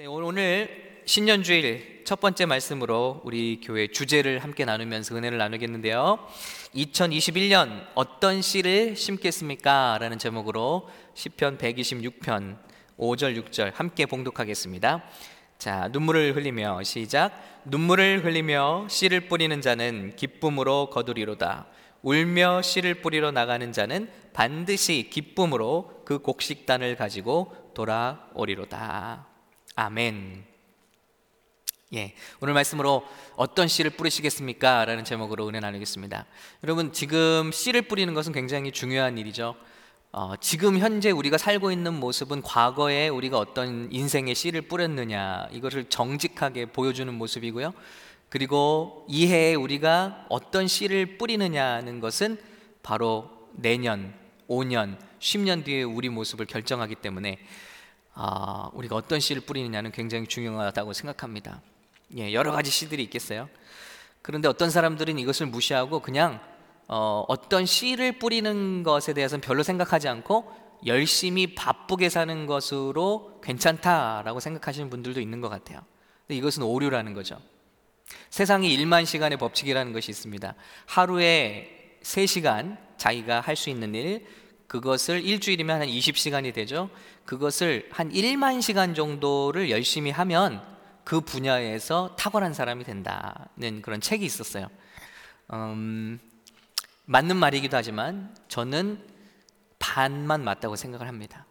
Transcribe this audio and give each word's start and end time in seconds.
네, 0.00 0.06
오늘 0.06 1.02
신년 1.04 1.42
주일 1.42 2.04
첫 2.06 2.20
번째 2.20 2.46
말씀으로 2.46 3.20
우리 3.22 3.60
교회 3.62 3.86
주제를 3.86 4.38
함께 4.38 4.64
나누면서 4.64 5.14
은혜를 5.14 5.36
나누겠는데요. 5.36 6.26
2021년 6.74 7.86
어떤 7.94 8.40
씨를 8.40 8.96
심겠습니까? 8.96 9.98
라는 10.00 10.18
제목으로 10.18 10.88
시편 11.12 11.58
126편 11.58 12.56
5절 12.96 13.44
6절 13.44 13.74
함께 13.74 14.06
봉독하겠습니다. 14.06 15.04
자, 15.58 15.90
눈물을 15.92 16.34
흘리며 16.34 16.82
시작. 16.82 17.60
눈물을 17.66 18.24
흘리며 18.24 18.86
씨를 18.88 19.28
뿌리는 19.28 19.60
자는 19.60 20.16
기쁨으로 20.16 20.88
거두리로다. 20.88 21.66
울며 22.00 22.62
씨를 22.62 23.02
뿌리러 23.02 23.32
나가는 23.32 23.70
자는 23.70 24.08
반드시 24.32 25.10
기쁨으로 25.10 26.04
그 26.06 26.20
곡식단을 26.20 26.96
가지고 26.96 27.54
돌아오리로다. 27.74 29.29
아멘. 29.80 30.44
예, 31.94 32.12
오늘 32.42 32.52
말씀으로 32.52 33.02
어떤 33.34 33.66
씨를 33.66 33.92
뿌리시겠습니까? 33.92 34.84
라는 34.84 35.04
제목으로 35.04 35.48
은혜 35.48 35.58
나누겠습니다. 35.58 36.26
여러분, 36.64 36.92
지금 36.92 37.50
씨를 37.50 37.80
뿌리는 37.82 38.12
것은 38.12 38.34
굉장히 38.34 38.72
중요한 38.72 39.16
일이죠. 39.16 39.54
어, 40.12 40.34
지금 40.38 40.76
현재 40.76 41.10
우리가 41.10 41.38
살고 41.38 41.72
있는 41.72 41.94
모습은 41.94 42.42
과거에 42.42 43.08
우리가 43.08 43.38
어떤 43.38 43.90
인생의 43.90 44.34
씨를 44.34 44.60
뿌렸느냐, 44.62 45.48
이것을 45.50 45.86
정직하게 45.88 46.66
보여주는 46.66 47.12
모습이고요. 47.14 47.72
그리고 48.28 49.06
이해에 49.08 49.54
우리가 49.54 50.26
어떤 50.28 50.68
씨를 50.68 51.16
뿌리느냐는 51.16 52.00
것은 52.00 52.38
바로 52.82 53.30
내년, 53.52 54.12
5년, 54.46 54.98
10년 55.20 55.64
뒤에 55.64 55.84
우리 55.84 56.10
모습을 56.10 56.44
결정하기 56.44 56.96
때문에 56.96 57.38
아, 58.14 58.70
우리가 58.74 58.96
어떤 58.96 59.20
씨를 59.20 59.42
뿌리느냐는 59.42 59.92
굉장히 59.92 60.26
중요하다고 60.26 60.92
생각합니다. 60.92 61.60
예, 62.16 62.32
여러 62.32 62.52
가지 62.52 62.70
씨들이 62.70 63.02
있겠어요. 63.04 63.48
그런데 64.22 64.48
어떤 64.48 64.70
사람들은 64.70 65.18
이것을 65.18 65.46
무시하고 65.46 66.00
그냥 66.00 66.40
어, 66.88 67.24
어떤 67.28 67.66
씨를 67.66 68.18
뿌리는 68.18 68.82
것에 68.82 69.12
대해서는 69.12 69.40
별로 69.40 69.62
생각하지 69.62 70.08
않고 70.08 70.52
열심히 70.86 71.54
바쁘게 71.54 72.08
사는 72.08 72.46
것으로 72.46 73.40
괜찮다라고 73.44 74.40
생각하시는 74.40 74.90
분들도 74.90 75.20
있는 75.20 75.40
것 75.40 75.48
같아요. 75.48 75.80
근데 76.26 76.36
이것은 76.36 76.62
오류라는 76.62 77.14
거죠. 77.14 77.38
세상에 78.30 78.68
1만 78.68 79.06
시간의 79.06 79.38
법칙이라는 79.38 79.92
것이 79.92 80.10
있습니다. 80.10 80.54
하루에 80.86 81.98
3시간 82.02 82.76
자기가 82.96 83.40
할 83.40 83.56
수 83.56 83.70
있는 83.70 83.94
일, 83.94 84.26
그것을 84.70 85.24
일주일이면 85.24 85.80
한 85.80 85.88
20시간이 85.88 86.54
되죠. 86.54 86.90
그것을 87.24 87.88
한 87.90 88.08
1만 88.12 88.62
시간 88.62 88.94
정도를 88.94 89.68
열심히 89.68 90.12
하면 90.12 90.62
그 91.02 91.20
분야에서 91.20 92.14
탁월한 92.16 92.54
사람이 92.54 92.84
된다는 92.84 93.82
그런 93.82 94.00
책이 94.00 94.24
있었어요. 94.24 94.68
음, 95.52 96.20
맞는 97.04 97.36
말이기도 97.36 97.76
하지만 97.76 98.32
저는 98.46 99.04
반만 99.80 100.44
맞다고 100.44 100.76
생각을 100.76 101.08
합니다. 101.08 101.46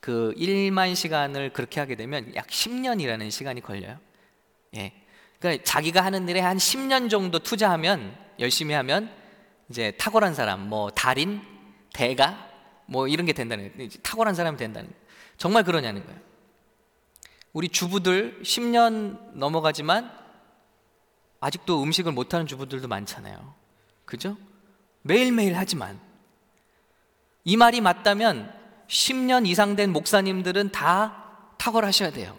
그 0.00 0.34
1만 0.36 0.96
시간을 0.96 1.52
그렇게 1.52 1.78
하게 1.78 1.94
되면 1.94 2.34
약 2.34 2.48
10년이라는 2.48 3.30
시간이 3.30 3.60
걸려요. 3.60 4.00
예. 4.74 4.92
그러니까 5.38 5.62
자기가 5.62 6.04
하는 6.04 6.28
일에 6.28 6.40
한 6.40 6.56
10년 6.56 7.08
정도 7.08 7.38
투자하면 7.38 8.16
열심히 8.40 8.74
하면 8.74 9.14
이제 9.70 9.92
탁월한 9.92 10.34
사람, 10.34 10.68
뭐 10.68 10.90
달인, 10.90 11.40
대가 11.92 12.47
뭐 12.88 13.06
이런 13.06 13.26
게 13.26 13.32
된다는 13.32 13.70
거예요. 13.76 13.90
탁월한 14.02 14.34
사람이 14.34 14.56
된다는 14.56 14.88
거예요. 14.88 15.04
정말 15.36 15.62
그러냐는 15.62 16.04
거예요. 16.04 16.18
우리 17.52 17.68
주부들 17.68 18.40
10년 18.42 19.34
넘어가지만 19.34 20.10
아직도 21.40 21.82
음식을 21.82 22.12
못하는 22.12 22.46
주부들도 22.46 22.88
많잖아요. 22.88 23.54
그죠? 24.04 24.36
매일매일 25.02 25.56
하지만 25.56 26.00
이 27.44 27.56
말이 27.56 27.80
맞다면 27.80 28.52
10년 28.88 29.46
이상 29.46 29.76
된 29.76 29.92
목사님들은 29.92 30.72
다 30.72 31.54
탁월하셔야 31.58 32.10
돼요. 32.10 32.36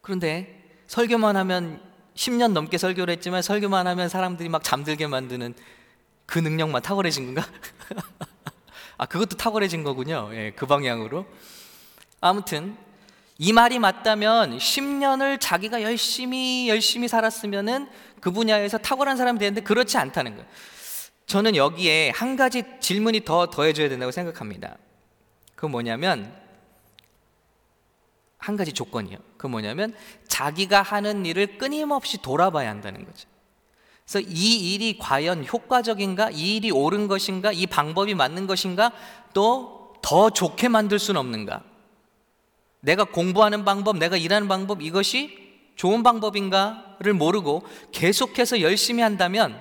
그런데 0.00 0.64
설교만 0.86 1.36
하면 1.36 1.82
10년 2.14 2.52
넘게 2.52 2.78
설교를 2.78 3.12
했지만 3.14 3.42
설교만 3.42 3.86
하면 3.88 4.08
사람들이 4.08 4.48
막 4.48 4.62
잠들게 4.62 5.08
만드는 5.08 5.54
그 6.24 6.38
능력만 6.38 6.82
탁월해진 6.82 7.34
건가? 7.34 7.50
아, 8.98 9.06
그것도 9.06 9.36
탁월해진 9.36 9.84
거군요. 9.84 10.30
예, 10.32 10.52
그 10.56 10.66
방향으로. 10.66 11.26
아무튼 12.20 12.76
이 13.38 13.52
말이 13.52 13.78
맞다면 13.78 14.56
10년을 14.56 15.38
자기가 15.40 15.82
열심히 15.82 16.68
열심히 16.68 17.06
살았으면은 17.06 17.88
그 18.20 18.30
분야에서 18.30 18.78
탁월한 18.78 19.16
사람이 19.16 19.38
되는데 19.38 19.60
그렇지 19.60 19.98
않다는 19.98 20.36
거예요. 20.36 20.48
저는 21.26 21.56
여기에 21.56 22.10
한 22.10 22.36
가지 22.36 22.62
질문이 22.80 23.24
더 23.24 23.50
더해져야 23.50 23.88
된다고 23.88 24.12
생각합니다. 24.12 24.78
그 25.54 25.66
뭐냐면 25.66 26.32
한 28.38 28.56
가지 28.56 28.72
조건이요. 28.72 29.18
그 29.36 29.46
뭐냐면 29.46 29.94
자기가 30.28 30.82
하는 30.82 31.26
일을 31.26 31.58
끊임없이 31.58 32.22
돌아봐야 32.22 32.70
한다는 32.70 33.04
거죠. 33.04 33.28
그래서 34.08 34.26
이 34.30 34.74
일이 34.74 34.96
과연 34.98 35.44
효과적인가, 35.44 36.30
이 36.30 36.56
일이 36.56 36.70
옳은 36.70 37.08
것인가, 37.08 37.52
이 37.52 37.66
방법이 37.66 38.14
맞는 38.14 38.46
것인가, 38.46 38.92
또 39.34 39.76
더 40.06 40.30
좋게 40.30 40.68
만들 40.68 41.00
수는 41.00 41.18
없는가. 41.18 41.64
내가 42.78 43.02
공부하는 43.02 43.64
방법, 43.64 43.96
내가 43.96 44.16
일하는 44.16 44.46
방법, 44.46 44.80
이것이 44.80 45.36
좋은 45.74 46.04
방법인가를 46.04 47.12
모르고 47.12 47.66
계속해서 47.90 48.60
열심히 48.60 49.02
한다면 49.02 49.60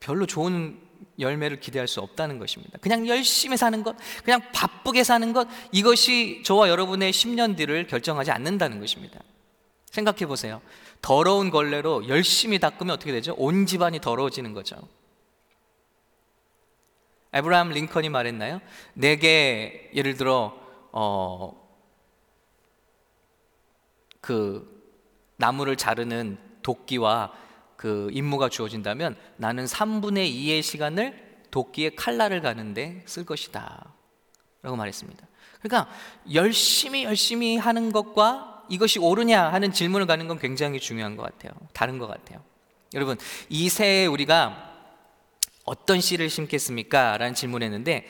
별로 0.00 0.26
좋은 0.26 0.80
열매를 1.20 1.60
기대할 1.60 1.86
수 1.86 2.00
없다는 2.00 2.40
것입니다. 2.40 2.76
그냥 2.80 3.06
열심히 3.06 3.56
사는 3.56 3.84
것, 3.84 3.94
그냥 4.24 4.40
바쁘게 4.52 5.04
사는 5.04 5.32
것, 5.32 5.46
이것이 5.70 6.42
저와 6.44 6.68
여러분의 6.68 7.12
10년 7.12 7.56
뒤를 7.56 7.86
결정하지 7.86 8.32
않는다는 8.32 8.80
것입니다. 8.80 9.20
생각해 9.92 10.26
보세요. 10.26 10.60
더러운 11.00 11.50
걸레로 11.50 12.08
열심히 12.08 12.58
닦으면 12.58 12.94
어떻게 12.94 13.12
되죠? 13.12 13.34
온 13.36 13.66
집안이 13.66 14.00
더러워지는 14.00 14.52
거죠. 14.52 14.76
에브라함 17.32 17.70
링컨이 17.70 18.08
말했나요? 18.08 18.60
내게 18.94 19.90
예를 19.94 20.16
들어 20.16 20.58
어, 20.92 21.68
그 24.20 24.78
나무를 25.36 25.76
자르는 25.76 26.38
도끼와 26.62 27.32
그 27.76 28.08
임무가 28.12 28.48
주어진다면 28.48 29.16
나는 29.36 29.66
3분의 29.66 30.32
2의 30.34 30.62
시간을 30.62 31.44
도끼에 31.50 31.90
칼날을 31.90 32.42
가는데 32.42 33.04
쓸 33.06 33.24
것이다. 33.24 33.94
라고 34.62 34.76
말했습니다. 34.76 35.26
그러니까 35.62 35.90
열심히 36.32 37.04
열심히 37.04 37.56
하는 37.56 37.92
것과 37.92 38.57
이것이 38.68 38.98
옳으냐 38.98 39.52
하는 39.52 39.72
질문을 39.72 40.06
가는 40.06 40.28
건 40.28 40.38
굉장히 40.38 40.80
중요한 40.80 41.16
것 41.16 41.22
같아요. 41.22 41.52
다른 41.72 41.98
것 41.98 42.06
같아요. 42.06 42.42
여러분, 42.94 43.16
이 43.48 43.68
새해 43.68 44.06
우리가 44.06 44.74
어떤 45.64 46.00
씨를 46.00 46.30
심겠습니까? 46.30 47.18
라는 47.18 47.34
질문을 47.34 47.64
했는데 47.64 48.08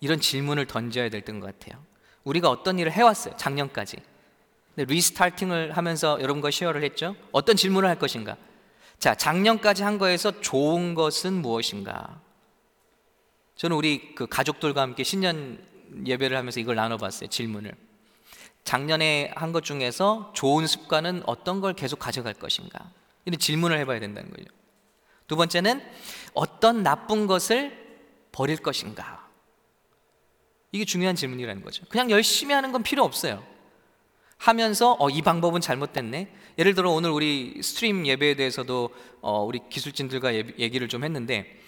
이런 0.00 0.20
질문을 0.20 0.66
던져야 0.66 1.08
될 1.08 1.22
것 1.22 1.40
같아요. 1.40 1.82
우리가 2.24 2.50
어떤 2.50 2.78
일을 2.78 2.92
해왔어요. 2.92 3.34
작년까지. 3.36 3.98
리스타팅을 4.76 5.76
하면서 5.76 6.20
여러분과 6.20 6.50
쉐어를 6.50 6.82
했죠. 6.82 7.16
어떤 7.32 7.56
질문을 7.56 7.88
할 7.88 7.98
것인가? 7.98 8.36
자, 8.98 9.14
작년까지 9.14 9.82
한 9.82 9.98
거에서 9.98 10.40
좋은 10.40 10.94
것은 10.94 11.34
무엇인가? 11.34 12.20
저는 13.56 13.76
우리 13.76 14.14
그 14.14 14.26
가족들과 14.26 14.82
함께 14.82 15.02
신년 15.02 15.58
예배를 16.06 16.36
하면서 16.36 16.60
이걸 16.60 16.76
나눠봤어요. 16.76 17.28
질문을. 17.28 17.74
작년에 18.66 19.32
한 19.36 19.52
것 19.52 19.64
중에서 19.64 20.32
좋은 20.34 20.66
습관은 20.66 21.22
어떤 21.24 21.60
걸 21.60 21.72
계속 21.72 21.98
가져갈 21.98 22.34
것인가? 22.34 22.90
이런 23.24 23.38
질문을 23.38 23.78
해봐야 23.78 24.00
된다는 24.00 24.30
거죠. 24.30 24.44
두 25.28 25.36
번째는 25.36 25.82
어떤 26.34 26.82
나쁜 26.82 27.26
것을 27.26 27.72
버릴 28.32 28.58
것인가? 28.58 29.26
이게 30.72 30.84
중요한 30.84 31.14
질문이라는 31.14 31.62
거죠. 31.62 31.84
그냥 31.88 32.10
열심히 32.10 32.54
하는 32.54 32.72
건 32.72 32.82
필요 32.82 33.04
없어요. 33.04 33.42
하면서 34.36 34.96
어, 34.98 35.08
이 35.08 35.22
방법은 35.22 35.60
잘못됐네. 35.60 36.28
예를 36.58 36.74
들어 36.74 36.90
오늘 36.90 37.10
우리 37.10 37.62
stream 37.62 38.06
예배에 38.06 38.34
대해서도 38.34 38.90
어, 39.22 39.42
우리 39.44 39.60
기술진들과 39.70 40.34
얘기를 40.34 40.88
좀 40.88 41.04
했는데 41.04 41.58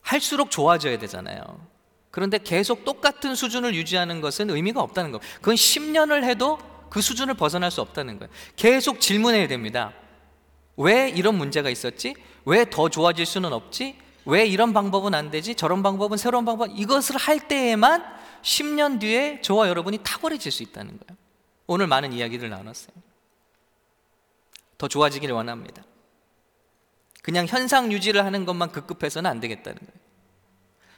할수록 0.00 0.50
좋아져야 0.50 0.98
되잖아요. 0.98 1.71
그런데 2.12 2.38
계속 2.38 2.84
똑같은 2.84 3.34
수준을 3.34 3.74
유지하는 3.74 4.20
것은 4.20 4.50
의미가 4.50 4.80
없다는 4.80 5.10
거. 5.10 5.20
그건 5.36 5.56
10년을 5.56 6.22
해도 6.24 6.58
그 6.90 7.00
수준을 7.00 7.34
벗어날 7.34 7.70
수 7.70 7.80
없다는 7.80 8.18
거예요. 8.18 8.30
계속 8.54 9.00
질문해야 9.00 9.48
됩니다. 9.48 9.94
왜 10.76 11.08
이런 11.08 11.36
문제가 11.36 11.70
있었지? 11.70 12.14
왜 12.44 12.66
더 12.66 12.90
좋아질 12.90 13.24
수는 13.24 13.52
없지? 13.52 13.98
왜 14.26 14.46
이런 14.46 14.74
방법은 14.74 15.14
안 15.14 15.30
되지? 15.30 15.54
저런 15.54 15.82
방법은 15.82 16.18
새로운 16.18 16.44
방법. 16.44 16.68
이것을 16.78 17.16
할 17.16 17.48
때에만 17.48 18.04
10년 18.42 19.00
뒤에 19.00 19.40
저와 19.40 19.68
여러분이 19.68 20.00
탁월해질 20.02 20.52
수 20.52 20.62
있다는 20.62 20.98
거예요. 20.98 21.18
오늘 21.66 21.86
많은 21.86 22.12
이야기를 22.12 22.50
나눴어요. 22.50 22.94
더 24.76 24.86
좋아지기를 24.86 25.34
원합니다. 25.34 25.82
그냥 27.22 27.46
현상 27.46 27.90
유지를 27.90 28.24
하는 28.24 28.44
것만 28.44 28.70
급급해서는 28.70 29.30
안 29.30 29.40
되겠다는 29.40 29.78
거예요. 29.78 30.01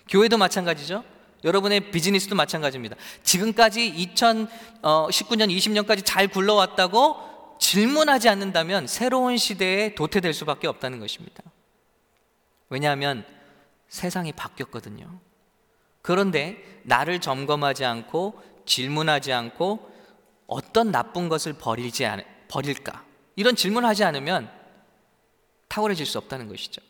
교회도 0.08 0.38
마찬가지죠. 0.38 1.04
여러분의 1.44 1.90
비즈니스도 1.90 2.34
마찬가지입니다. 2.34 2.96
지금까지 3.22 3.92
2019년, 4.16 5.54
20년까지 5.54 6.02
잘 6.04 6.28
굴러왔다고 6.28 7.56
질문하지 7.60 8.28
않는다면 8.28 8.86
새로운 8.86 9.36
시대에 9.36 9.94
도태될 9.94 10.32
수밖에 10.32 10.66
없다는 10.66 11.00
것입니다. 11.00 11.42
왜냐하면 12.70 13.24
세상이 13.88 14.32
바뀌었거든요. 14.32 15.20
그런데 16.02 16.80
나를 16.82 17.20
점검하지 17.20 17.84
않고 17.84 18.42
질문하지 18.66 19.32
않고 19.32 19.92
어떤 20.46 20.90
나쁜 20.90 21.28
것을 21.28 21.52
버리지 21.52 22.04
않, 22.06 22.24
버릴까? 22.48 23.04
이런 23.36 23.56
질문을 23.56 23.88
하지 23.88 24.04
않으면 24.04 24.50
탁월해질 25.68 26.06
수 26.06 26.18
없다는 26.18 26.48
것이죠. 26.48 26.82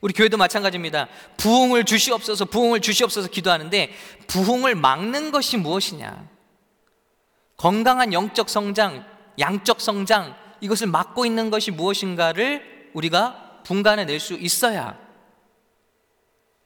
우리 0.00 0.12
교회도 0.12 0.36
마찬가지입니다. 0.36 1.08
부흥을 1.36 1.84
주시옵소서, 1.84 2.46
부흥을 2.46 2.80
주시옵소서 2.80 3.28
기도하는데 3.28 3.92
부흥을 4.26 4.74
막는 4.74 5.30
것이 5.30 5.56
무엇이냐? 5.56 6.28
건강한 7.56 8.12
영적 8.12 8.48
성장, 8.48 9.04
양적 9.38 9.80
성장 9.80 10.34
이것을 10.60 10.86
막고 10.86 11.26
있는 11.26 11.50
것이 11.50 11.70
무엇인가를 11.70 12.90
우리가 12.94 13.62
분간해 13.64 14.06
낼 14.06 14.18
수 14.18 14.34
있어야 14.34 14.98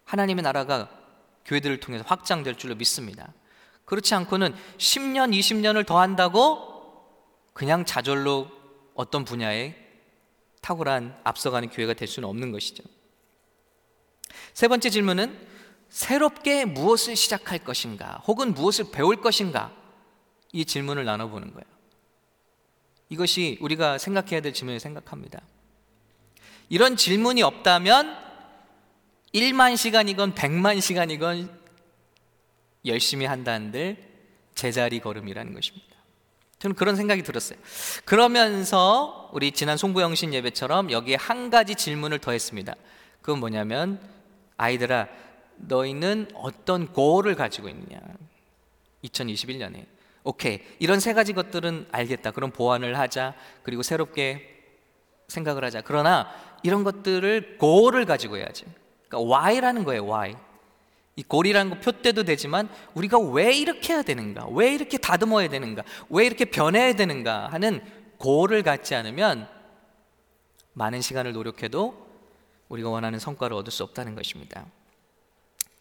하나님의 0.05 0.43
나라가 0.43 0.89
교회들을 1.45 1.81
통해서 1.81 2.05
확장될 2.07 2.57
줄로 2.57 2.75
믿습니다. 2.75 3.33
그렇지 3.85 4.15
않고는 4.15 4.55
10년, 4.79 5.37
20년을 5.39 5.87
더 5.87 6.00
한다고 6.00 6.75
그냥 7.53 7.85
자절로 7.85 8.49
어떤 8.95 9.25
분야에 9.25 9.77
탁월한 10.62 11.19
앞서가는 11.25 11.69
교회가 11.71 11.95
될 11.95 12.09
수는 12.09 12.29
없는 12.29 12.53
것이죠. 12.53 12.83
세 14.53 14.69
번째 14.69 14.91
질문은 14.91 15.37
새롭게 15.89 16.65
무엇을 16.65 17.17
시작할 17.17 17.61
것인가, 17.61 18.23
혹은 18.27 18.55
무엇을 18.55 18.87
배울 18.93 19.21
것인가, 19.21 19.73
이 20.53 20.65
질문을 20.65 21.05
나눠보는 21.05 21.53
거예요. 21.53 21.67
이것이 23.09 23.59
우리가 23.61 23.99
생각해야 23.99 24.41
될 24.41 24.53
질문을 24.53 24.81
생각합니다. 24.81 25.41
이런 26.69 26.97
질문이 26.97 27.43
없다면 27.43 28.17
1만 29.35 29.77
시간이건 29.77 30.35
100만 30.35 30.81
시간이건 30.81 31.51
열심히 32.87 33.27
한다는들 33.27 33.97
제자리 34.55 35.01
걸음이라는 35.01 35.55
것입니다. 35.55 35.95
저는 36.59 36.77
그런 36.77 36.97
생각이 36.97 37.23
들었어요. 37.23 37.59
그러면서 38.05 39.31
우리 39.33 39.53
지난 39.53 39.77
송구영신 39.77 40.33
예배처럼 40.33 40.91
여기에 40.91 41.17
한 41.17 41.51
가지 41.51 41.75
질문을 41.75 42.21
더했습니다. 42.21 42.75
그건 43.21 43.41
뭐냐면 43.41 44.01
아이들아 44.56 45.09
너희는 45.56 46.29
어떤 46.35 46.93
고를 46.93 47.35
가지고 47.35 47.69
있느냐? 47.69 48.01
2021년에 49.05 49.87
오케이 50.25 50.61
이런 50.79 51.01
세 51.01 51.12
가지 51.12 51.33
것들은 51.33 51.89
알겠다. 51.93 52.31
그럼 52.31 52.51
보완을 52.51 52.99
하자. 52.99 53.35
그리고 53.62 53.83
새롭게 53.83 54.51
생각을 55.29 55.65
하자. 55.65 55.83
그러나 55.83 56.29
이런 56.62 56.83
것들을 56.83 57.59
고를 57.59 58.06
가지고 58.06 58.39
해야지. 58.39 58.65
그러니까 59.09 59.37
why라는 59.37 59.85
거예요. 59.85 60.05
why. 60.05 60.35
이 61.17 61.23
골이라는 61.23 61.71
거 61.71 61.79
표때도 61.79 62.25
되지만 62.25 62.69
우리가 62.95 63.19
왜 63.19 63.55
이렇게 63.55 63.93
해야 63.93 64.03
되는가? 64.03 64.49
왜 64.49 64.75
이렇게 64.75 64.99
다듬어야 64.99 65.49
되는가? 65.49 65.85
왜 66.11 66.27
이렇게 66.27 66.47
변해야 66.47 66.95
되는가? 66.95 67.49
하는 67.49 67.81
골을 68.19 68.62
갖지 68.62 68.95
않으면 68.95 69.49
많은 70.73 71.00
시간을 71.00 71.33
노력해도 71.33 72.04
우리가 72.75 72.91
원하는 72.91 73.19
성과를 73.19 73.56
얻을 73.56 73.71
수 73.73 73.82
없다는 73.85 74.15
것입니다. 74.15 74.67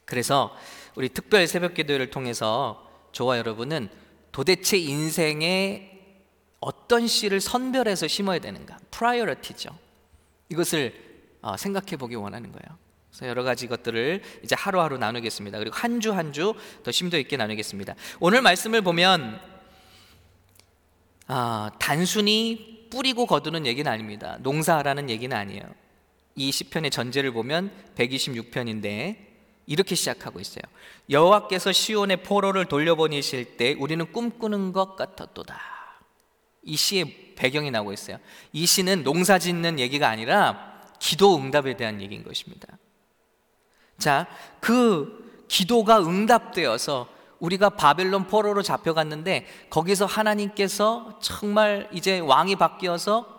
그래서 0.06 0.56
우리 0.95 1.10
특별 1.10 1.48
새벽 1.48 1.74
기도를 1.74 2.10
통해서 2.10 2.88
저와 3.13 3.38
여러분은 3.40 3.90
도대체 4.31 4.78
인생에 4.78 5.90
어떤 6.60 7.07
씨를 7.07 7.42
선별해서 7.42 8.07
심어야 8.07 8.40
되는가? 8.40 8.78
priority죠. 8.92 9.78
이것을 10.50 10.94
어, 11.42 11.57
생각해 11.57 11.98
보기 11.98 12.16
원하는 12.16 12.51
거예요. 12.51 12.78
그래서 13.10 13.28
여러 13.28 13.44
가지 13.44 13.68
것들을 13.68 14.22
이제 14.44 14.56
하루하루 14.56 14.98
나누겠습니다. 14.98 15.57
그리고 15.60 15.75
한 15.75 16.00
주 16.00 16.13
한 16.13 16.31
주 16.31 16.56
더 16.84 16.92
심도 16.92 17.18
있게 17.18 17.38
나누겠습니다. 17.38 17.95
오늘 18.19 18.42
말씀을 18.42 18.81
보면 18.81 19.40
아, 21.28 21.72
단순히 21.80 22.88
뿌리고 22.92 23.25
거두는 23.25 23.66
얘기는 23.66 23.90
아닙니다. 23.92 24.38
농사하라는 24.42 25.10
얘기는 25.10 25.36
아니에요. 25.36 25.63
이 26.35 26.51
시편의 26.51 26.91
전제를 26.91 27.31
보면 27.31 27.71
126편인데 27.95 29.18
이렇게 29.65 29.95
시작하고 29.95 30.39
있어요. 30.39 30.63
여호와께서 31.09 31.71
시온의 31.71 32.24
포로를 32.24 32.65
돌려보내실 32.65 33.57
때 33.57 33.75
우리는 33.80 34.12
꿈꾸는 34.12 34.74
것 34.74 34.95
같았도다. 34.95 35.59
이 36.63 36.75
시의 36.75 37.33
배경이 37.35 37.71
나오고 37.71 37.94
있어요. 37.94 38.18
이 38.51 38.65
시는 38.65 39.03
농사 39.03 39.38
짓는 39.38 39.80
얘기가 39.80 40.09
아니라 40.09 40.81
기도 41.00 41.35
응답에 41.38 41.75
대한 41.75 42.01
얘기인 42.01 42.24
것입니다. 42.24 42.77
자, 43.97 44.27
그 44.59 45.45
기도가 45.47 46.00
응답되어서 46.00 47.09
우리가 47.39 47.71
바벨론 47.71 48.27
포로로 48.27 48.62
잡혀갔는데 48.62 49.45
거기서 49.69 50.06
하나님께서 50.06 51.19
정말 51.21 51.89
이제 51.91 52.19
왕이 52.19 52.56
바뀌어서 52.56 53.32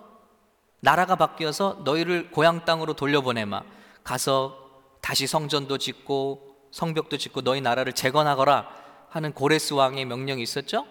나라가 0.84 1.16
바뀌어서 1.16 1.80
너희를 1.82 2.30
고향 2.30 2.66
땅으로 2.66 2.92
돌려보내마. 2.92 3.62
가서 4.04 4.58
다시 5.00 5.26
성전도 5.26 5.78
짓고 5.78 6.56
성벽도 6.70 7.16
짓고 7.16 7.40
너희 7.40 7.62
나라를 7.62 7.94
재건하거라 7.94 8.68
하는 9.08 9.32
고레스 9.32 9.72
왕의 9.72 10.04
명령이 10.04 10.42
있었죠? 10.42 10.86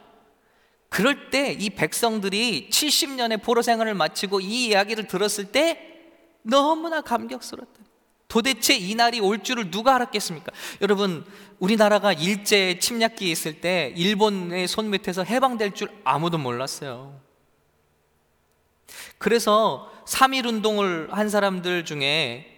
그럴 0.90 1.30
때 1.30 1.56
이 1.60 1.70
백성들이 1.70 2.70
70년의 2.72 3.44
포로 3.44 3.62
생활을 3.62 3.94
마치고 3.94 4.40
이 4.42 4.66
이야기를 4.68 5.08
들었을 5.08 5.52
때 5.52 5.80
너무나 6.42 7.02
감격스러웠다. 7.02 7.80
도대체 8.28 8.76
이 8.76 8.96
날이 8.96 9.20
올 9.20 9.44
줄을 9.44 9.70
누가 9.70 9.94
알았겠습니까? 9.94 10.52
여러분, 10.82 11.24
우리나라가 11.60 12.14
일제 12.14 12.80
침략기에 12.80 13.30
있을 13.30 13.62
때 13.62 13.94
일본의 13.96 14.68
손 14.68 14.90
밑에서 14.90 15.24
해방될 15.24 15.74
줄 15.74 15.90
아무도 16.04 16.40
몰랐어요. 16.40 17.22
그래서 19.18 19.92
3.1 20.06 20.46
운동을 20.46 21.10
한 21.12 21.30
사람들 21.30 21.86
중에 21.86 22.50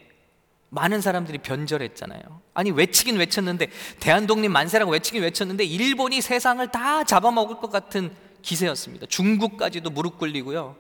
많은 0.70 1.02
사람들이 1.02 1.38
변절했잖아요. 1.40 2.22
아니, 2.54 2.72
외치긴 2.72 3.18
외쳤는데, 3.18 3.70
대한독립 4.00 4.52
만세라고 4.52 4.92
외치긴 4.92 5.24
외쳤는데, 5.24 5.64
일본이 5.64 6.22
세상을 6.22 6.66
다 6.72 7.04
잡아먹을 7.04 7.58
것 7.58 7.72
같은 7.72 8.14
기세였습니다. 8.42 9.06
중국까지도 9.08 9.90
무릎 9.90 10.18
꿇리고요. 10.18 10.76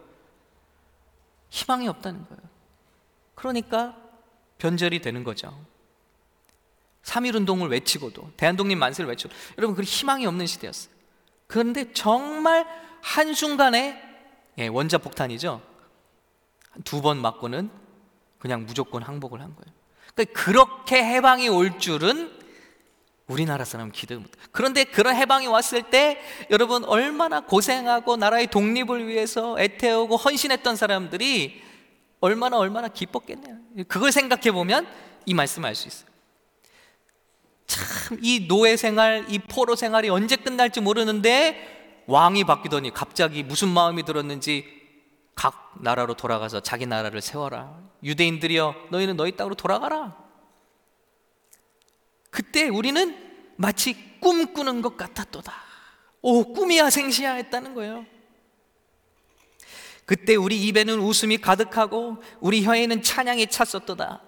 희망이 1.50 1.88
없다는 1.88 2.25
거예요. 2.27 2.41
그러니까 3.35 3.95
변절이 4.57 5.01
되는 5.01 5.24
거죠. 5.24 5.57
3.1 7.03 7.35
운동을 7.35 7.69
외치고도 7.69 8.31
대한독립 8.35 8.77
만세를 8.77 9.09
외치고 9.09 9.33
여러분 9.57 9.75
그 9.75 9.83
희망이 9.83 10.25
없는 10.25 10.47
시대였어요. 10.47 10.93
그런데 11.47 11.93
정말 11.93 12.65
한순간에 13.01 14.01
예, 14.57 14.67
원자 14.67 14.97
폭탄이죠. 14.97 15.62
두 16.83 17.01
번 17.01 17.17
맞고는 17.21 17.69
그냥 18.39 18.65
무조건 18.65 19.01
항복을 19.01 19.39
한 19.41 19.55
거예요. 19.55 19.74
그러니까 20.13 20.43
그렇게 20.43 21.03
해방이 21.03 21.47
올 21.50 21.79
줄은 21.79 22.31
우리나라 23.27 23.65
사람 23.65 23.91
기대 23.91 24.15
못. 24.15 24.29
그런데 24.51 24.83
그런 24.83 25.15
해방이 25.15 25.47
왔을 25.47 25.83
때 25.83 26.21
여러분 26.51 26.83
얼마나 26.85 27.41
고생하고 27.41 28.17
나라의 28.17 28.47
독립을 28.47 29.07
위해서 29.07 29.59
애태우고 29.59 30.15
헌신했던 30.17 30.75
사람들이 30.75 31.62
얼마나 32.19 32.57
얼마나 32.57 32.88
기뻤겠네요. 32.88 33.57
그걸 33.88 34.12
생각해 34.12 34.51
보면 34.51 34.88
이 35.25 35.33
말씀을 35.33 35.69
알 35.69 35.75
수 35.75 35.88
있어요. 35.88 36.07
참 37.67 38.19
이 38.21 38.47
노예 38.47 38.77
생활, 38.77 39.25
이 39.27 39.39
포로 39.39 39.75
생활이 39.75 40.09
언제 40.09 40.35
끝날지 40.35 40.81
모르는데 40.81 41.75
왕이 42.07 42.43
바뀌더니 42.43 42.91
갑자기 42.91 43.43
무슨 43.43 43.69
마음이 43.69 44.03
들었는지 44.03 44.65
각 45.33 45.74
나라로 45.81 46.15
돌아가서 46.15 46.62
자기 46.62 46.85
나라를 46.85 47.21
세워라. 47.21 47.79
유대인들이여 48.03 48.75
너희는 48.91 49.17
너희 49.17 49.35
땅으로 49.35 49.55
돌아가라. 49.55 50.15
그때 52.29 52.67
우리는 52.67 53.53
마치 53.57 54.19
꿈꾸는 54.19 54.81
것 54.81 54.97
같았도다. 54.97 55.53
오, 56.21 56.53
꿈이야 56.53 56.89
생시야 56.89 57.33
했다는 57.33 57.74
거예요. 57.75 58.05
그때 60.05 60.35
우리 60.35 60.62
입에는 60.67 61.00
웃음이 61.00 61.38
가득하고 61.38 62.21
우리 62.39 62.63
혀에는 62.63 63.01
찬양이 63.01 63.47
찼었도다. 63.47 64.21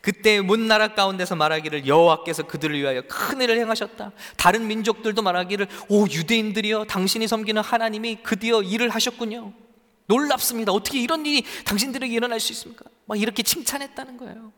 그때 0.00 0.40
문 0.40 0.66
나라 0.68 0.94
가운데서 0.94 1.36
말하기를 1.36 1.86
여호와께서 1.86 2.44
그들을 2.44 2.78
위하여 2.78 3.02
큰 3.08 3.40
일을 3.40 3.58
행하셨다. 3.58 4.12
다른 4.36 4.66
민족들도 4.66 5.20
말하기를 5.22 5.68
오 5.88 6.06
유대인들이여 6.06 6.84
당신이 6.84 7.28
섬기는 7.28 7.62
하나님이 7.62 8.18
드디어 8.22 8.62
일을 8.62 8.90
하셨군요. 8.90 9.52
놀랍습니다. 10.06 10.72
어떻게 10.72 11.00
이런 11.00 11.24
일이 11.24 11.44
당신들에게 11.64 12.12
일어날 12.12 12.40
수 12.40 12.52
있습니까? 12.52 12.84
막 13.06 13.20
이렇게 13.20 13.42
칭찬했다는 13.42 14.16
거예요. 14.18 14.52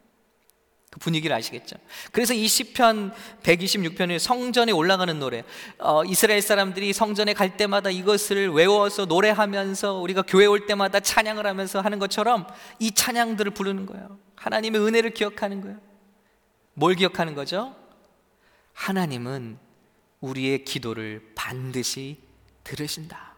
그 0.90 1.00
분위기를 1.00 1.36
아시겠죠? 1.36 1.76
그래서 2.10 2.32
이 2.32 2.48
시편 2.48 3.12
126편의 3.42 4.18
성전에 4.18 4.72
올라가는 4.72 5.18
노래, 5.18 5.44
어, 5.78 6.04
이스라엘 6.04 6.40
사람들이 6.40 6.92
성전에 6.92 7.34
갈 7.34 7.56
때마다 7.56 7.90
이것을 7.90 8.50
외워서 8.50 9.04
노래하면서 9.04 9.94
우리가 9.94 10.22
교회 10.22 10.46
올 10.46 10.66
때마다 10.66 11.00
찬양을 11.00 11.46
하면서 11.46 11.80
하는 11.80 11.98
것처럼 11.98 12.46
이 12.78 12.92
찬양들을 12.92 13.52
부르는 13.52 13.86
거예요. 13.86 14.18
하나님의 14.46 14.80
은혜를 14.80 15.10
기억하는 15.10 15.60
거예요. 15.60 15.76
뭘 16.74 16.94
기억하는 16.94 17.34
거죠? 17.34 17.74
하나님은 18.74 19.58
우리의 20.20 20.64
기도를 20.64 21.32
반드시 21.34 22.20
들으신다. 22.62 23.34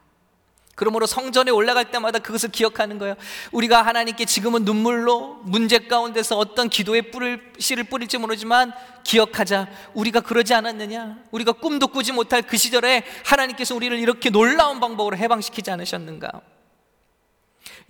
그러므로 0.75 1.07
성전에 1.07 1.51
올라갈 1.51 1.91
때마다 1.91 2.19
그것을 2.19 2.51
기억하는 2.51 2.99
거예요. 2.99 3.15
우리가 3.53 3.83
하나님께 3.83 4.27
지금은 4.27 4.65
눈물로 4.65 5.41
문제 5.45 5.79
가운데서 5.79 6.37
어떤 6.37 6.69
기도의 6.69 7.11
뿌를, 7.11 7.53
씨를 7.59 7.85
뿌릴지 7.85 8.19
모르지만 8.19 8.73
기억하자. 9.03 9.67
우리가 9.95 10.21
그러지 10.21 10.53
않았느냐? 10.53 11.25
우리가 11.31 11.53
꿈도 11.53 11.89
꾸지 11.89 12.13
못할 12.13 12.43
그 12.43 12.59
시절에 12.59 13.03
하나님께서 13.25 13.75
우리를 13.75 13.99
이렇게 13.99 14.29
놀라운 14.29 14.79
방법으로 14.79 15.17
해방시키지 15.17 15.71
않으셨는가? 15.71 16.43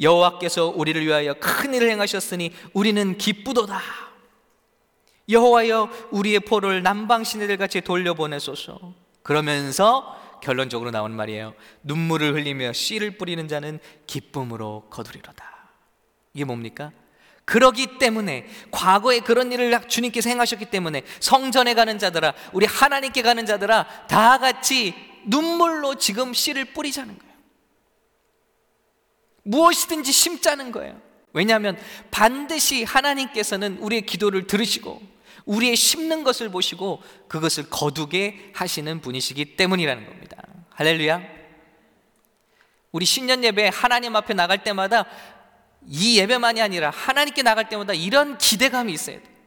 여호와께서 0.00 0.68
우리를 0.68 1.04
위하여 1.04 1.34
큰 1.34 1.74
일을 1.74 1.90
행하셨으니 1.90 2.52
우리는 2.72 3.18
기쁘도다. 3.18 3.80
여호와여 5.28 5.90
우리의 6.10 6.40
포를 6.40 6.82
남방 6.82 7.24
시내들 7.24 7.56
같이 7.56 7.80
돌려보내소서. 7.80 8.94
그러면서 9.22 10.16
결론적으로 10.42 10.90
나오는 10.90 11.14
말이에요. 11.16 11.54
눈물을 11.82 12.34
흘리며 12.34 12.72
씨를 12.72 13.18
뿌리는 13.18 13.46
자는 13.48 13.78
기쁨으로 14.06 14.86
거두리로다. 14.88 15.44
이게 16.32 16.44
뭡니까? 16.44 16.92
그러기 17.44 17.98
때문에 17.98 18.46
과거에 18.70 19.20
그런 19.20 19.50
일을 19.50 19.88
주님께서 19.88 20.28
행하셨기 20.30 20.66
때문에 20.66 21.02
성전에 21.18 21.74
가는 21.74 21.98
자들아 21.98 22.34
우리 22.52 22.66
하나님께 22.66 23.22
가는 23.22 23.44
자들아 23.46 24.06
다 24.06 24.38
같이 24.38 24.94
눈물로 25.24 25.96
지금 25.96 26.34
씨를 26.34 26.66
뿌리자는 26.66 27.18
거예요. 27.18 27.27
무엇이든지 29.48 30.12
심자는 30.12 30.72
거예요. 30.72 31.00
왜냐하면 31.32 31.78
반드시 32.10 32.84
하나님께서는 32.84 33.78
우리의 33.78 34.02
기도를 34.02 34.46
들으시고 34.46 35.00
우리의 35.46 35.76
심는 35.76 36.24
것을 36.24 36.50
보시고 36.50 37.02
그것을 37.28 37.70
거두게 37.70 38.50
하시는 38.54 39.00
분이시기 39.00 39.56
때문이라는 39.56 40.06
겁니다. 40.06 40.42
할렐루야. 40.70 41.22
우리 42.92 43.04
신년 43.06 43.44
예배 43.44 43.70
하나님 43.72 44.16
앞에 44.16 44.34
나갈 44.34 44.62
때마다 44.62 45.06
이 45.86 46.18
예배만이 46.18 46.60
아니라 46.60 46.90
하나님께 46.90 47.42
나갈 47.42 47.68
때마다 47.68 47.94
이런 47.94 48.36
기대감이 48.36 48.92
있어야 48.92 49.16
돼. 49.16 49.37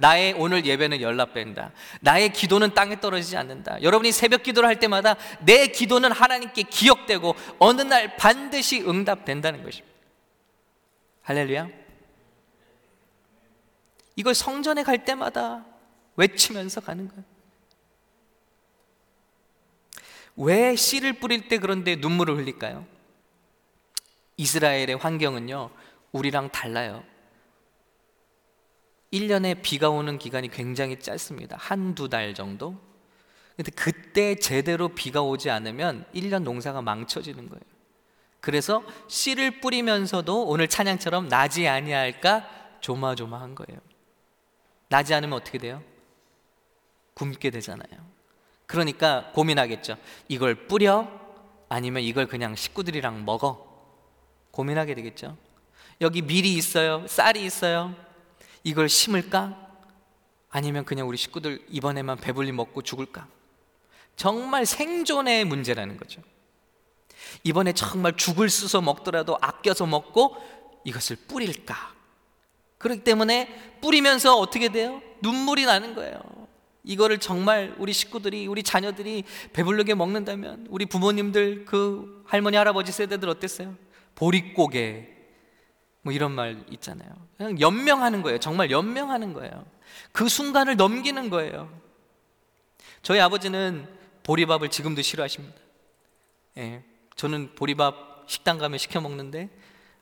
나의 0.00 0.32
오늘 0.32 0.64
예배는 0.64 1.02
연락된다. 1.02 1.72
나의 2.00 2.32
기도는 2.32 2.72
땅에 2.74 3.00
떨어지지 3.00 3.36
않는다. 3.36 3.82
여러분이 3.82 4.12
새벽 4.12 4.42
기도를 4.42 4.68
할 4.68 4.80
때마다 4.80 5.16
내 5.40 5.66
기도는 5.66 6.10
하나님께 6.10 6.62
기억되고 6.64 7.34
어느 7.58 7.82
날 7.82 8.16
반드시 8.16 8.80
응답된다는 8.80 9.62
것입니다. 9.62 9.94
할렐루야. 11.22 11.68
이걸 14.16 14.34
성전에 14.34 14.82
갈 14.82 15.04
때마다 15.04 15.64
외치면서 16.16 16.80
가는 16.80 17.06
거예요. 17.08 17.24
왜 20.36 20.74
씨를 20.76 21.14
뿌릴 21.14 21.48
때 21.48 21.58
그런데 21.58 21.96
눈물을 21.96 22.36
흘릴까요? 22.36 22.86
이스라엘의 24.38 24.96
환경은요, 24.96 25.70
우리랑 26.12 26.50
달라요. 26.50 27.04
1년에 29.12 29.62
비가 29.62 29.90
오는 29.90 30.18
기간이 30.18 30.48
굉장히 30.48 30.98
짧습니다. 30.98 31.56
한두 31.58 32.08
달 32.08 32.34
정도? 32.34 32.78
근데 33.56 33.70
그때 33.72 34.36
제대로 34.36 34.88
비가 34.88 35.22
오지 35.22 35.50
않으면 35.50 36.06
1년 36.14 36.42
농사가 36.42 36.80
망쳐지는 36.80 37.48
거예요. 37.48 37.62
그래서 38.40 38.82
씨를 39.08 39.60
뿌리면서도 39.60 40.46
오늘 40.46 40.66
찬양처럼 40.68 41.28
나지 41.28 41.68
아니할까 41.68 42.48
조마조마한 42.80 43.54
거예요. 43.54 43.80
나지 44.88 45.12
않으면 45.12 45.38
어떻게 45.38 45.58
돼요? 45.58 45.82
굶게 47.14 47.50
되잖아요. 47.50 48.00
그러니까 48.66 49.30
고민하겠죠. 49.34 49.96
이걸 50.28 50.66
뿌려? 50.66 51.08
아니면 51.68 52.02
이걸 52.02 52.26
그냥 52.26 52.56
식구들이랑 52.56 53.24
먹어? 53.24 53.66
고민하게 54.52 54.94
되겠죠. 54.94 55.36
여기 56.00 56.22
밀이 56.22 56.54
있어요. 56.54 57.06
쌀이 57.06 57.44
있어요. 57.44 57.94
이걸 58.62 58.88
심을까? 58.88 59.68
아니면 60.50 60.84
그냥 60.84 61.08
우리 61.08 61.16
식구들 61.16 61.64
이번에만 61.68 62.18
배불리 62.18 62.52
먹고 62.52 62.82
죽을까? 62.82 63.26
정말 64.16 64.66
생존의 64.66 65.44
문제라는 65.44 65.96
거죠. 65.96 66.22
이번에 67.44 67.72
정말 67.72 68.16
죽을 68.16 68.50
쓰서 68.50 68.80
먹더라도 68.80 69.38
아껴서 69.40 69.86
먹고 69.86 70.36
이것을 70.84 71.16
뿌릴까? 71.28 71.94
그렇기 72.78 73.04
때문에 73.04 73.78
뿌리면서 73.80 74.36
어떻게 74.36 74.70
돼요? 74.70 75.00
눈물이 75.22 75.66
나는 75.66 75.94
거예요. 75.94 76.20
이거를 76.82 77.18
정말 77.18 77.74
우리 77.78 77.92
식구들이, 77.92 78.46
우리 78.46 78.62
자녀들이 78.62 79.24
배불르게 79.52 79.94
먹는다면 79.94 80.66
우리 80.70 80.86
부모님들 80.86 81.66
그 81.66 82.24
할머니, 82.26 82.56
할아버지 82.56 82.90
세대들 82.90 83.28
어땠어요? 83.28 83.76
보릿고개. 84.14 85.19
뭐 86.02 86.12
이런 86.12 86.32
말 86.32 86.64
있잖아요. 86.70 87.10
그냥 87.36 87.60
연명하는 87.60 88.22
거예요. 88.22 88.38
정말 88.38 88.70
연명하는 88.70 89.32
거예요. 89.32 89.66
그 90.12 90.28
순간을 90.28 90.76
넘기는 90.76 91.30
거예요. 91.30 91.70
저희 93.02 93.20
아버지는 93.20 93.86
보리밥을 94.22 94.70
지금도 94.70 95.02
싫어하십니다. 95.02 95.56
예. 96.58 96.84
저는 97.16 97.54
보리밥 97.54 98.24
식당 98.26 98.58
가면 98.58 98.78
시켜 98.78 99.00
먹는데 99.00 99.50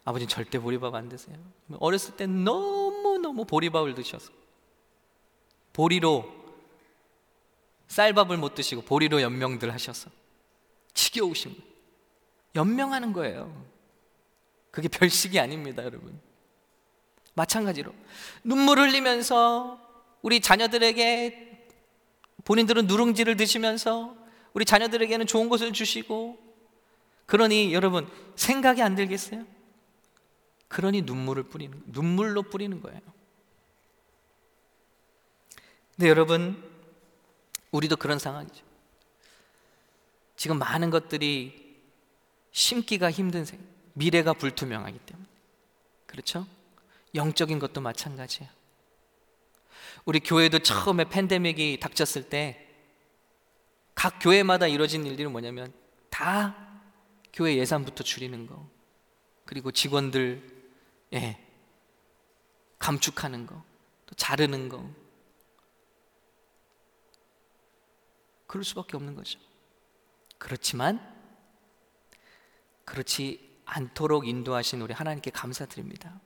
아버지는 0.04 0.28
절대 0.28 0.58
보리밥 0.58 0.94
안 0.94 1.08
드세요. 1.08 1.36
어렸을 1.78 2.16
때 2.16 2.26
너무너무 2.26 3.44
보리밥을 3.44 3.94
드셔서 3.94 4.32
보리로 5.72 6.38
쌀밥을 7.88 8.36
못 8.36 8.54
드시고 8.54 8.82
보리로 8.82 9.22
연명들 9.22 9.72
하셔서 9.72 10.10
지겨우신 10.94 11.52
거예요. 11.52 11.68
연명하는 12.54 13.12
거예요. 13.12 13.64
그게 14.70 14.88
별식이 14.88 15.38
아닙니다, 15.38 15.84
여러분. 15.84 16.20
마찬가지로 17.34 17.94
눈물 18.42 18.80
흘리면서 18.80 19.80
우리 20.22 20.40
자녀들에게 20.40 21.66
본인들은 22.44 22.86
누룽지를 22.86 23.36
드시면서 23.36 24.16
우리 24.52 24.64
자녀들에게는 24.64 25.26
좋은 25.26 25.48
것을 25.48 25.72
주시고 25.72 26.38
그러니 27.26 27.72
여러분 27.74 28.08
생각이 28.34 28.82
안 28.82 28.94
들겠어요? 28.94 29.46
그러니 30.66 31.02
눈물을 31.02 31.44
뿌리는 31.44 31.80
눈물로 31.86 32.42
뿌리는 32.42 32.80
거예요. 32.80 33.00
근데 35.94 36.08
여러분 36.08 36.62
우리도 37.70 37.96
그런 37.96 38.18
상황이죠. 38.18 38.64
지금 40.36 40.58
많은 40.58 40.90
것들이 40.90 41.76
심기가 42.50 43.10
힘든 43.10 43.44
생, 43.44 43.60
미래가 43.98 44.32
불투명하기 44.32 44.98
때문에 44.98 45.26
그렇죠? 46.06 46.46
영적인 47.14 47.58
것도 47.58 47.80
마찬가지예요. 47.80 48.50
우리 50.04 50.20
교회도 50.20 50.60
처음에 50.60 51.04
팬데믹이 51.08 51.78
닥쳤을 51.80 52.28
때 52.28 52.64
각 53.94 54.20
교회마다 54.20 54.68
이루어진 54.68 55.04
일들은 55.04 55.32
뭐냐면 55.32 55.72
다 56.08 56.80
교회 57.32 57.56
예산부터 57.56 58.04
줄이는 58.04 58.46
거 58.46 58.70
그리고 59.44 59.72
직원들 59.72 60.40
예 61.14 61.44
감축하는 62.78 63.46
거 63.46 63.68
또 64.08 64.14
자르는 64.14 64.70
거 64.70 64.88
그럴 68.46 68.64
수밖에 68.64 68.96
없는 68.96 69.14
거죠. 69.14 69.38
그렇지만 70.38 70.98
그렇지 72.86 73.47
않도록 73.68 74.26
인도하신 74.26 74.80
우리 74.80 74.94
하나님께 74.94 75.30
감사드립니다. 75.30 76.20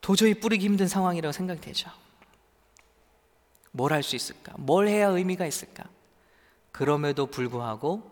도저히 0.00 0.34
뿌리기 0.34 0.64
힘든 0.64 0.86
상황이라고 0.86 1.32
생각이 1.32 1.60
되죠. 1.60 1.90
뭘 3.72 3.92
할 3.92 4.02
수 4.02 4.16
있을까? 4.16 4.54
뭘 4.56 4.88
해야 4.88 5.08
의미가 5.08 5.46
있을까? 5.46 5.84
그럼에도 6.72 7.26
불구하고 7.26 8.10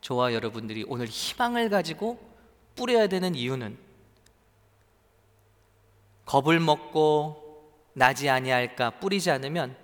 저와 0.00 0.32
여러분들이 0.32 0.84
오늘 0.88 1.06
희망을 1.06 1.68
가지고 1.70 2.18
뿌려야 2.76 3.06
되는 3.08 3.34
이유는 3.34 3.78
겁을 6.24 6.60
먹고 6.60 7.72
나지 7.94 8.28
아니할까 8.28 9.00
뿌리지 9.00 9.30
않으면 9.30 9.76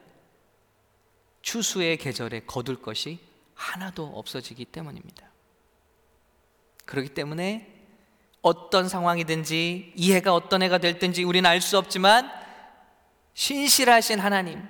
추수의 1.42 1.96
계절에 1.98 2.40
거둘 2.40 2.80
것이 2.80 3.18
하나도 3.54 4.06
없어지기 4.14 4.64
때문입니다. 4.66 5.30
그렇기 6.84 7.10
때문에 7.10 7.72
어떤 8.42 8.88
상황이든지 8.88 9.94
이해가 9.96 10.34
어떤 10.34 10.62
해가 10.62 10.78
될든지 10.78 11.24
우리는 11.24 11.48
알 11.48 11.60
수 11.60 11.78
없지만 11.78 12.30
신실하신 13.34 14.20
하나님 14.20 14.62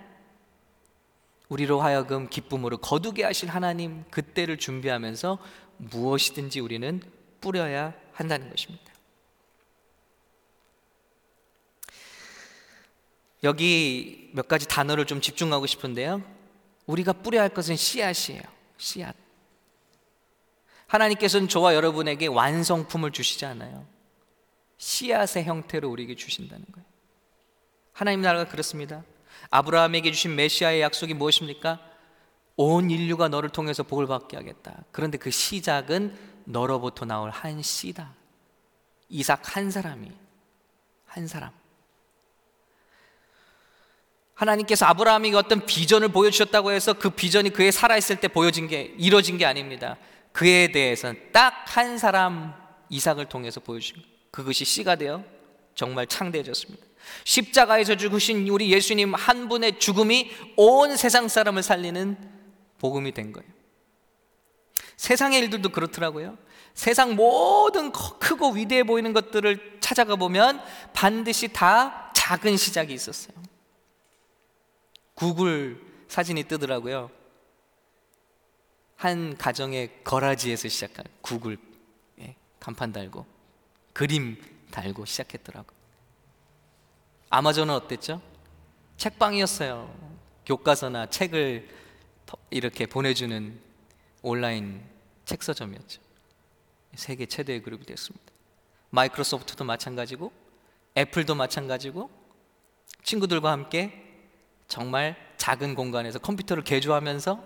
우리로 1.49 1.81
하여금 1.81 2.29
기쁨으로 2.29 2.79
거두게 2.79 3.25
하신 3.25 3.49
하나님 3.49 4.05
그때를 4.11 4.59
준비하면서 4.59 5.39
무엇이든지 5.77 6.61
우리는 6.61 7.03
뿌려야 7.41 7.93
한다는 8.13 8.49
것입니다. 8.49 8.93
여기 13.43 14.31
몇 14.33 14.49
가지 14.49 14.67
단어를 14.67 15.05
좀 15.05 15.21
집중하고 15.21 15.67
싶은데요. 15.67 16.23
우리가 16.87 17.13
뿌려야 17.13 17.43
할 17.43 17.51
것은 17.51 17.77
씨앗이에요. 17.77 18.43
씨앗. 18.77 19.15
하나님께서는 20.87 21.49
저와 21.49 21.75
여러분에게 21.75 22.27
완성품을 22.27 23.13
주시지 23.13 23.47
않아요. 23.47 23.87
씨앗의 24.79 25.45
형태로 25.45 25.89
우리에게 25.89 26.15
주신다는 26.15 26.65
거예요. 26.73 26.87
하나님 27.93 28.23
나라가 28.23 28.49
그렇습니다. 28.49 29.05
아브라함에게 29.51 30.13
주신 30.13 30.35
메시아의 30.37 30.81
약속이 30.81 31.15
무엇입니까? 31.15 31.81
온 32.57 32.91
인류가 32.91 33.29
너를 33.29 33.51
통해서 33.51 33.83
복을 33.83 34.07
받게 34.07 34.37
하겠다. 34.37 34.85
그런데 34.93 35.19
그 35.19 35.31
시작은 35.31 36.17
너로부터 36.45 37.05
나올 37.05 37.31
한 37.31 37.63
씨다. 37.63 38.15
이삭 39.09 39.57
한 39.57 39.71
사람이 39.71 40.13
한 41.07 41.27
사람. 41.27 41.51
하나님께서 44.35 44.87
아브라함에게 44.87 45.37
어떤 45.37 45.65
비전을 45.65 46.09
보여주셨다고 46.09 46.73
해서 46.73 46.93
그 46.93 47.11
비전이 47.11 47.51
그에 47.51 47.71
살아있을 47.71 48.17
때 48.17 48.29
보여진 48.29 48.69
게 48.69 48.95
이루어진 48.99 49.39
게 49.39 49.45
아닙니다. 49.47 49.97
그에 50.33 50.69
대해서는 50.73 51.33
딱 51.33 51.65
한 51.75 51.99
사람 51.99 52.55
이삭을 52.89 53.27
통해서 53.27 53.59
보여준 53.59 53.97
그것이 54.31 54.65
씨가 54.65 54.95
되어 54.95 55.25
정말 55.75 56.07
창대해졌습니다. 56.07 56.87
십자가에서 57.25 57.97
죽으신 57.97 58.49
우리 58.49 58.71
예수님 58.73 59.13
한 59.13 59.49
분의 59.49 59.81
죽음이 59.81 60.31
온 60.57 60.97
세상 60.97 61.27
사람을 61.27 61.65
살리는 61.65 62.17
복음이 62.79 63.11
된 63.13 63.33
거예요. 63.33 63.49
세상의 64.97 65.41
일들도 65.41 65.71
그렇더라고요. 65.71 66.39
세상 66.75 67.17
모든 67.17 67.91
크고 67.91 68.53
위대해 68.53 68.85
보이는 68.85 69.13
것들을 69.13 69.79
찾아가 69.81 70.15
보면 70.15 70.63
반드시 70.93 71.49
다 71.49 72.13
작은 72.15 72.57
시작이 72.57 72.95
있었어요. 72.95 73.37
구글 75.15 75.81
사진이 76.09 76.45
뜨더라고요. 76.45 77.11
한 78.97 79.37
가정의 79.37 80.03
거라지에서 80.05 80.69
시작한 80.69 81.05
구글 81.21 81.59
예, 82.21 82.37
간판 82.61 82.93
달고 82.93 83.27
그림 83.93 84.41
달고 84.71 85.05
시작했더라고. 85.05 85.75
아마존은 87.31 87.75
어땠죠? 87.75 88.23
책방이었어요. 88.97 90.15
교과서나 90.47 91.07
책을 91.11 91.69
이렇게 92.51 92.87
보내주는 92.87 93.61
온라인 94.23 94.83
책 95.25 95.43
서점이었죠. 95.43 96.01
세계 96.95 97.27
최대의 97.27 97.63
그룹이 97.63 97.85
됐습니다. 97.87 98.25
마이크로소프트도 98.91 99.65
마찬가지고 99.65 100.33
애플도 100.97 101.35
마찬가지고 101.35 102.11
친구들과 103.03 103.51
함께 103.51 104.04
정말 104.75 105.15
작은 105.37 105.77
공간에서 105.77 106.19
컴퓨터를 106.19 106.65
개조하면서 106.65 107.41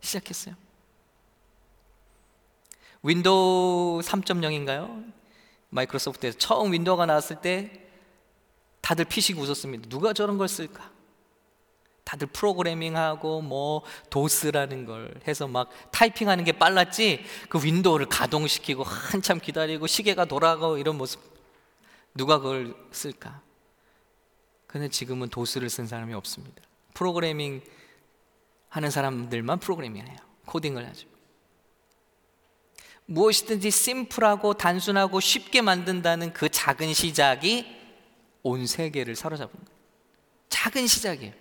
시작했어요. 0.00 0.56
윈도우 3.04 4.00
3.0인가요? 4.00 5.12
마이크로소프트에서 5.68 6.38
처음 6.38 6.72
윈도우가 6.72 7.06
나왔을 7.06 7.40
때 7.40 7.86
다들 8.80 9.04
피식 9.04 9.38
웃었습니다. 9.38 9.88
누가 9.88 10.12
저런 10.12 10.38
걸 10.38 10.48
쓸까? 10.48 10.90
다들 12.02 12.26
프로그래밍하고 12.26 13.42
뭐 13.42 13.84
도스라는 14.10 14.84
걸 14.84 15.14
해서 15.28 15.46
막 15.46 15.70
타이핑하는 15.92 16.42
게 16.42 16.50
빨랐지 16.50 17.24
그 17.48 17.64
윈도우를 17.64 18.06
가동시키고 18.06 18.82
한참 18.82 19.38
기다리고 19.38 19.86
시계가 19.86 20.24
돌아가고 20.24 20.78
이런 20.78 20.98
모습 20.98 21.20
누가 22.12 22.38
그걸 22.40 22.74
쓸까? 22.90 23.40
근데 24.66 24.88
지금은 24.88 25.28
도스를 25.28 25.70
쓴 25.70 25.86
사람이 25.86 26.12
없습니다. 26.14 26.60
프로그래밍 26.94 27.62
하는 28.68 28.90
사람들만 28.90 29.58
프로그래밍 29.58 30.06
해요. 30.06 30.16
코딩을 30.46 30.86
하죠. 30.88 31.08
무엇이든지 33.06 33.70
심플하고 33.70 34.54
단순하고 34.54 35.20
쉽게 35.20 35.60
만든다는 35.60 36.32
그 36.32 36.48
작은 36.48 36.94
시작이 36.94 37.66
온 38.42 38.66
세계를 38.66 39.16
사로잡은 39.16 39.52
거예요. 39.52 39.78
작은 40.48 40.86
시작이에요. 40.86 41.32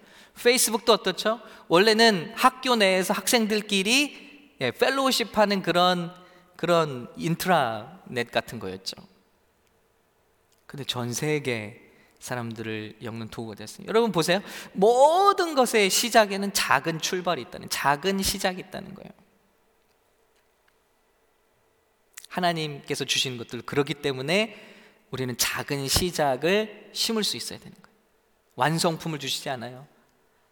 페이스북도 0.42 0.94
어떻죠? 0.94 1.40
원래는 1.68 2.34
학교 2.36 2.76
내에서 2.76 3.14
학생들끼리 3.14 4.56
예, 4.62 4.72
펠로우십 4.72 5.38
하는 5.38 5.62
그런 5.62 6.14
그런 6.56 7.12
인트라넷 7.18 8.30
같은 8.32 8.60
거였죠. 8.60 8.96
근데 10.68 10.84
전 10.84 11.12
세계 11.12 11.81
사람들을 12.22 13.00
엮는 13.02 13.30
도구가 13.30 13.56
됐어요. 13.56 13.88
여러분 13.88 14.12
보세요. 14.12 14.42
모든 14.74 15.56
것의 15.56 15.90
시작에는 15.90 16.54
작은 16.54 17.00
출발이 17.00 17.42
있다는 17.42 17.68
작은 17.70 18.22
시작이 18.22 18.62
있다는 18.62 18.94
거예요. 18.94 19.12
하나님께서 22.30 23.04
주신 23.06 23.38
것들 23.38 23.64
그렇기 23.64 23.96
때문에 23.96 24.56
우리는 25.10 25.36
작은 25.36 25.88
시작을 25.88 26.92
심을 26.94 27.24
수 27.24 27.36
있어야 27.36 27.60
되는 27.60 27.74
거예요. 27.74 27.98
완성품을 28.56 29.18
주시지 29.18 29.50
않아요. 29.50 29.88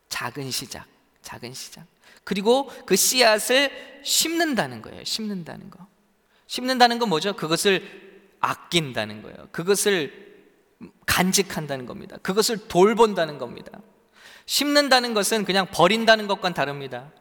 작은 0.10 0.50
시작, 0.50 0.88
작은 1.22 1.54
시작. 1.54 1.86
그리고 2.24 2.68
그 2.88 2.96
씨앗을 2.96 4.02
심는다는 4.04 4.82
거예요. 4.82 5.04
심는다는 5.04 5.70
거. 5.70 5.88
심는다는 6.48 6.98
건 6.98 7.10
뭐죠? 7.10 7.36
그것을 7.36 8.38
아낀다는 8.40 9.22
거예요. 9.22 9.48
그것을 9.52 10.29
간직한다는 11.06 11.86
겁니다. 11.86 12.18
그것을 12.22 12.68
돌본다는 12.68 13.38
겁니다. 13.38 13.80
심는다는 14.46 15.14
것은 15.14 15.46
그냥 15.46 15.68
버린다는 15.68 16.28
것과는 16.28 16.54
다릅니다. 16.54 17.12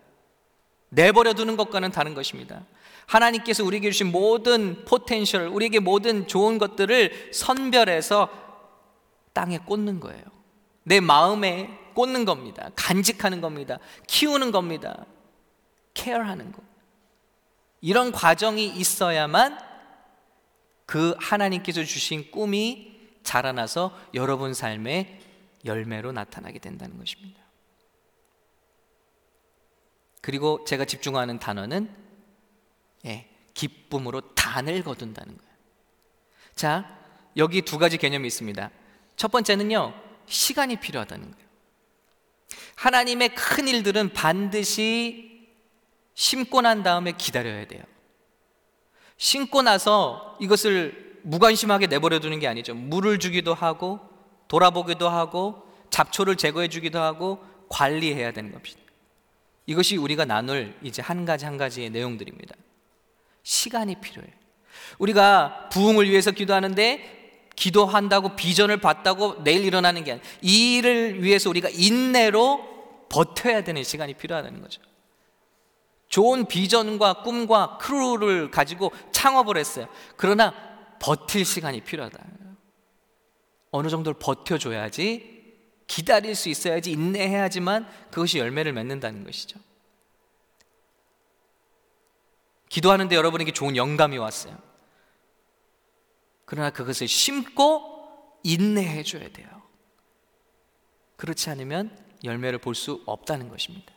내버려 0.90 1.34
두는 1.34 1.56
것과는 1.56 1.90
다른 1.90 2.14
것입니다. 2.14 2.64
하나님께서 3.06 3.64
우리에게 3.64 3.90
주신 3.90 4.12
모든 4.12 4.84
potential, 4.84 5.48
우리에게 5.48 5.80
모든 5.80 6.26
좋은 6.26 6.58
것들을 6.58 7.30
선별해서 7.32 8.28
땅에 9.32 9.58
꽂는 9.58 10.00
거예요. 10.00 10.22
내 10.84 11.00
마음에 11.00 11.78
꽂는 11.94 12.24
겁니다. 12.24 12.70
간직하는 12.76 13.40
겁니다. 13.40 13.78
키우는 14.06 14.52
겁니다. 14.52 15.04
케어하는 15.94 16.52
거. 16.52 16.62
이런 17.80 18.12
과정이 18.12 18.66
있어야만 18.66 19.58
그 20.86 21.14
하나님께서 21.18 21.84
주신 21.84 22.30
꿈이 22.30 22.97
자라나서 23.28 23.94
여러분 24.14 24.54
삶의 24.54 25.20
열매로 25.66 26.12
나타나게 26.12 26.60
된다는 26.60 26.96
것입니다. 26.96 27.42
그리고 30.22 30.64
제가 30.64 30.86
집중하는 30.86 31.38
단어는 31.38 31.94
예, 33.04 33.28
기쁨으로 33.52 34.34
단을 34.34 34.82
거둔다는 34.82 35.36
거예요. 35.36 35.52
자, 36.54 36.98
여기 37.36 37.60
두 37.60 37.76
가지 37.76 37.98
개념이 37.98 38.26
있습니다. 38.26 38.70
첫 39.16 39.30
번째는요, 39.30 39.92
시간이 40.24 40.76
필요하다는 40.76 41.30
거예요. 41.30 41.48
하나님의 42.76 43.34
큰 43.34 43.68
일들은 43.68 44.14
반드시 44.14 45.52
심고 46.14 46.62
난 46.62 46.82
다음에 46.82 47.12
기다려야 47.12 47.66
돼요. 47.66 47.82
심고 49.18 49.60
나서 49.62 50.38
이것을 50.40 51.07
무관심하게 51.28 51.88
내버려 51.88 52.20
두는 52.20 52.40
게 52.40 52.48
아니죠. 52.48 52.74
물을 52.74 53.18
주기도 53.18 53.52
하고, 53.52 54.00
돌아보기도 54.48 55.08
하고, 55.10 55.62
잡초를 55.90 56.36
제거해 56.36 56.68
주기도 56.68 57.00
하고, 57.00 57.44
관리해야 57.68 58.32
되는 58.32 58.50
겁니다. 58.50 58.78
이것이 59.66 59.98
우리가 59.98 60.24
나눌 60.24 60.74
이제 60.82 61.02
한 61.02 61.26
가지 61.26 61.44
한 61.44 61.58
가지의 61.58 61.90
내용들입니다. 61.90 62.54
시간이 63.42 63.96
필요해요. 64.00 64.32
우리가 64.98 65.68
부흥을 65.70 66.08
위해서 66.08 66.30
기도하는데 66.30 67.50
기도한다고 67.54 68.34
비전을 68.34 68.78
봤다고 68.78 69.44
내일 69.44 69.64
일어나는 69.64 70.04
게 70.04 70.12
아니라 70.12 70.26
이 70.40 70.76
일을 70.76 71.22
위해서 71.22 71.50
우리가 71.50 71.68
인내로 71.68 73.06
버텨야 73.10 73.64
되는 73.64 73.84
시간이 73.84 74.14
필요하다는 74.14 74.62
거죠. 74.62 74.80
좋은 76.08 76.46
비전과 76.46 77.22
꿈과 77.22 77.76
크루를 77.78 78.50
가지고 78.50 78.92
창업을 79.12 79.58
했어요. 79.58 79.86
그러나 80.16 80.54
버틸 81.00 81.44
시간이 81.44 81.82
필요하다. 81.82 82.18
어느 83.70 83.88
정도를 83.88 84.18
버텨줘야지 84.18 85.38
기다릴 85.86 86.34
수 86.34 86.48
있어야지 86.48 86.92
인내해야지만 86.92 87.88
그것이 88.10 88.38
열매를 88.38 88.72
맺는다는 88.72 89.24
것이죠. 89.24 89.58
기도하는데 92.68 93.14
여러분에게 93.14 93.52
좋은 93.52 93.76
영감이 93.76 94.18
왔어요. 94.18 94.56
그러나 96.44 96.70
그것을 96.70 97.08
심고 97.08 98.40
인내해 98.42 99.02
줘야 99.02 99.28
돼요. 99.28 99.48
그렇지 101.16 101.50
않으면 101.50 101.96
열매를 102.24 102.58
볼 102.58 102.74
수 102.74 103.02
없다는 103.06 103.48
것입니다. 103.48 103.92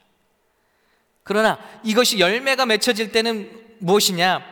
그러나 1.23 1.59
이것이 1.83 2.19
열매가 2.19 2.65
맺혀질 2.65 3.11
때는 3.11 3.77
무엇이냐? 3.79 4.43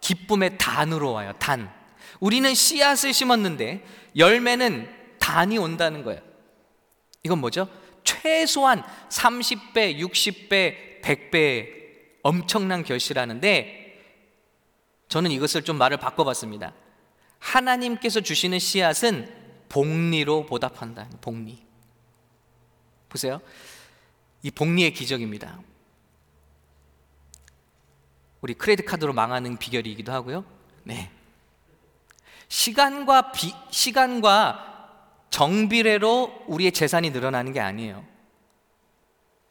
기쁨의 0.00 0.58
단으로 0.58 1.12
와요. 1.12 1.32
단. 1.38 1.74
우리는 2.20 2.54
씨앗을 2.54 3.12
심었는데 3.12 3.84
열매는 4.16 4.88
단이 5.18 5.58
온다는 5.58 6.02
거예요. 6.02 6.20
이건 7.22 7.38
뭐죠? 7.38 7.68
최소한 8.04 8.82
30배, 9.10 9.98
60배, 9.98 11.02
100배 11.02 11.76
엄청난 12.22 12.84
결실하는데 12.84 13.86
저는 15.08 15.30
이것을 15.30 15.62
좀 15.62 15.76
말을 15.76 15.96
바꿔봤습니다. 15.98 16.72
하나님께서 17.38 18.20
주시는 18.20 18.58
씨앗은 18.58 19.46
복리로 19.68 20.46
보답한다. 20.46 21.08
복리. 21.20 21.64
보세요. 23.08 23.40
이 24.42 24.50
복리의 24.50 24.92
기적입니다. 24.92 25.60
우리 28.40 28.54
크레딧 28.54 28.86
카드로 28.86 29.12
망하는 29.12 29.56
비결이기도 29.56 30.12
하고요. 30.12 30.44
네. 30.84 31.10
시간과 32.48 33.32
비, 33.32 33.52
시간과 33.70 34.62
정비례로 35.30 36.44
우리의 36.46 36.72
재산이 36.72 37.10
늘어나는 37.10 37.52
게 37.52 37.60
아니에요. 37.60 38.04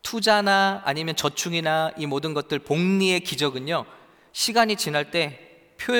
투자나 0.01 0.81
아니면 0.85 1.15
저축이나 1.15 1.91
이 1.97 2.05
모든 2.05 2.33
것들 2.33 2.59
복리의 2.59 3.21
기적은요. 3.21 3.85
시간이 4.31 4.75
지날 4.75 5.11
때 5.11 5.73
표, 5.77 5.93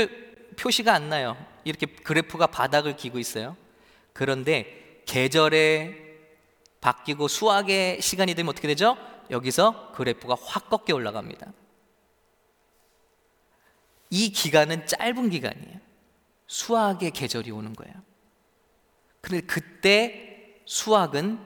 표시가 0.58 0.94
안 0.94 1.10
나요. 1.10 1.38
이렇게 1.64 1.86
그래프가 1.88 2.48
바닥을 2.48 2.96
기고 2.96 3.20
있어요. 3.20 3.58
그런데 4.14 5.02
계절에 5.06 6.06
바뀌고 6.82 7.28
수확의 7.28 8.02
시간이 8.02 8.36
되면 8.36 8.50
어떻게 8.52 8.68
되죠? 8.68 8.96
여기서 9.32 9.92
그래프가 9.94 10.36
확 10.40 10.70
꺾여 10.70 10.96
올라갑니다. 10.96 11.52
이 14.12 14.30
기간은 14.32 14.86
짧은 14.86 15.30
기간이에요. 15.32 15.85
수확의 16.48 17.12
계절이 17.12 17.52
오는 17.52 17.74
거예요. 17.74 17.94
그런데 19.22 19.46
그때 19.46 20.62
수확은 20.66 21.40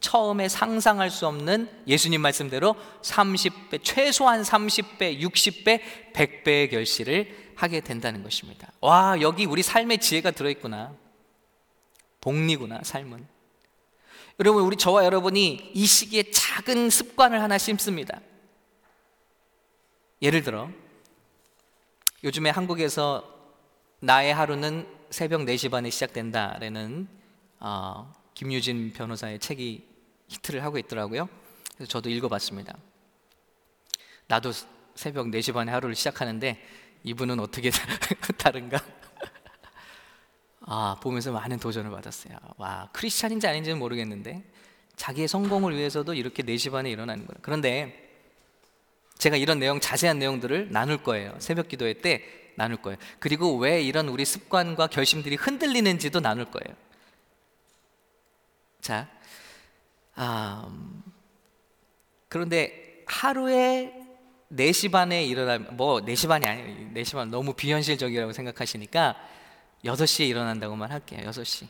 처음에 0.00 0.48
상상할 0.48 1.10
수 1.10 1.26
없는 1.26 1.68
예수님 1.86 2.20
말씀대로 2.20 2.76
30배, 3.02 3.82
최소한 3.82 4.42
30배, 4.42 5.20
60배, 5.20 5.80
100배의 6.12 6.70
결실을 6.70 7.52
하게 7.56 7.80
된다는 7.80 8.22
것입니다. 8.22 8.70
와, 8.80 9.20
여기 9.20 9.46
우리 9.46 9.62
삶의 9.62 9.98
지혜가 9.98 10.30
들어있구나. 10.30 10.94
복리구나, 12.20 12.80
삶은. 12.82 13.26
여러분, 14.38 14.62
우리 14.62 14.76
저와 14.76 15.04
여러분이 15.04 15.72
이 15.74 15.86
시기에 15.86 16.30
작은 16.30 16.90
습관을 16.90 17.42
하나 17.42 17.56
심습니다. 17.56 18.20
예를 20.20 20.42
들어, 20.42 20.70
요즘에 22.22 22.50
한국에서 22.50 23.35
나의 24.06 24.32
하루는 24.32 24.86
새벽 25.10 25.40
4시 25.40 25.68
반에 25.68 25.90
시작된다라는 25.90 27.08
어, 27.58 28.12
김유진 28.34 28.92
변호사의 28.92 29.40
책이 29.40 29.84
히트를 30.28 30.62
하고 30.62 30.78
있더라고요. 30.78 31.28
그래서 31.74 31.90
저도 31.90 32.08
읽어봤습니다. 32.10 32.76
나도 34.28 34.52
새벽 34.94 35.26
4시 35.26 35.52
반에 35.52 35.72
하루를 35.72 35.96
시작하는데 35.96 36.56
이분은 37.02 37.40
어떻게 37.40 37.72
다른가? 38.38 38.78
아, 40.62 40.96
보면서 41.02 41.32
많은 41.32 41.58
도전을 41.58 41.90
받았어요. 41.90 42.36
와, 42.58 42.88
크리스찬인지 42.92 43.48
아닌지는 43.48 43.76
모르겠는데 43.76 44.44
자기의 44.94 45.26
성공을 45.26 45.76
위해서도 45.76 46.14
이렇게 46.14 46.44
4시 46.44 46.70
반에 46.70 46.92
일어나는 46.92 47.26
거예요. 47.26 47.38
그런데 47.42 48.08
제가 49.18 49.36
이런 49.36 49.58
내용 49.58 49.80
자세한 49.80 50.20
내용들을 50.20 50.70
나눌 50.70 51.02
거예요. 51.02 51.34
새벽 51.40 51.66
기도회 51.66 51.94
때 51.94 52.45
나눌 52.56 52.78
거예요. 52.78 52.98
그리고 53.18 53.56
왜 53.56 53.82
이런 53.82 54.08
우리 54.08 54.24
습관과 54.24 54.88
결심들이 54.88 55.36
흔들리는지도 55.36 56.20
나눌 56.20 56.46
거예요. 56.46 56.76
자, 58.80 59.08
음, 60.18 61.02
그런데 62.28 63.04
하루에 63.06 63.92
4시 64.52 64.90
반에 64.90 65.24
일어나면 65.24 65.76
뭐 65.76 66.00
4시 66.00 66.28
반이 66.28 66.46
아니에요. 66.46 66.92
4시 66.94 67.14
반 67.14 67.30
너무 67.30 67.52
비현실적이라고 67.52 68.32
생각하시니까 68.32 69.16
6시에 69.84 70.28
일어난다고만 70.28 70.90
할게요. 70.90 71.28
6시. 71.30 71.68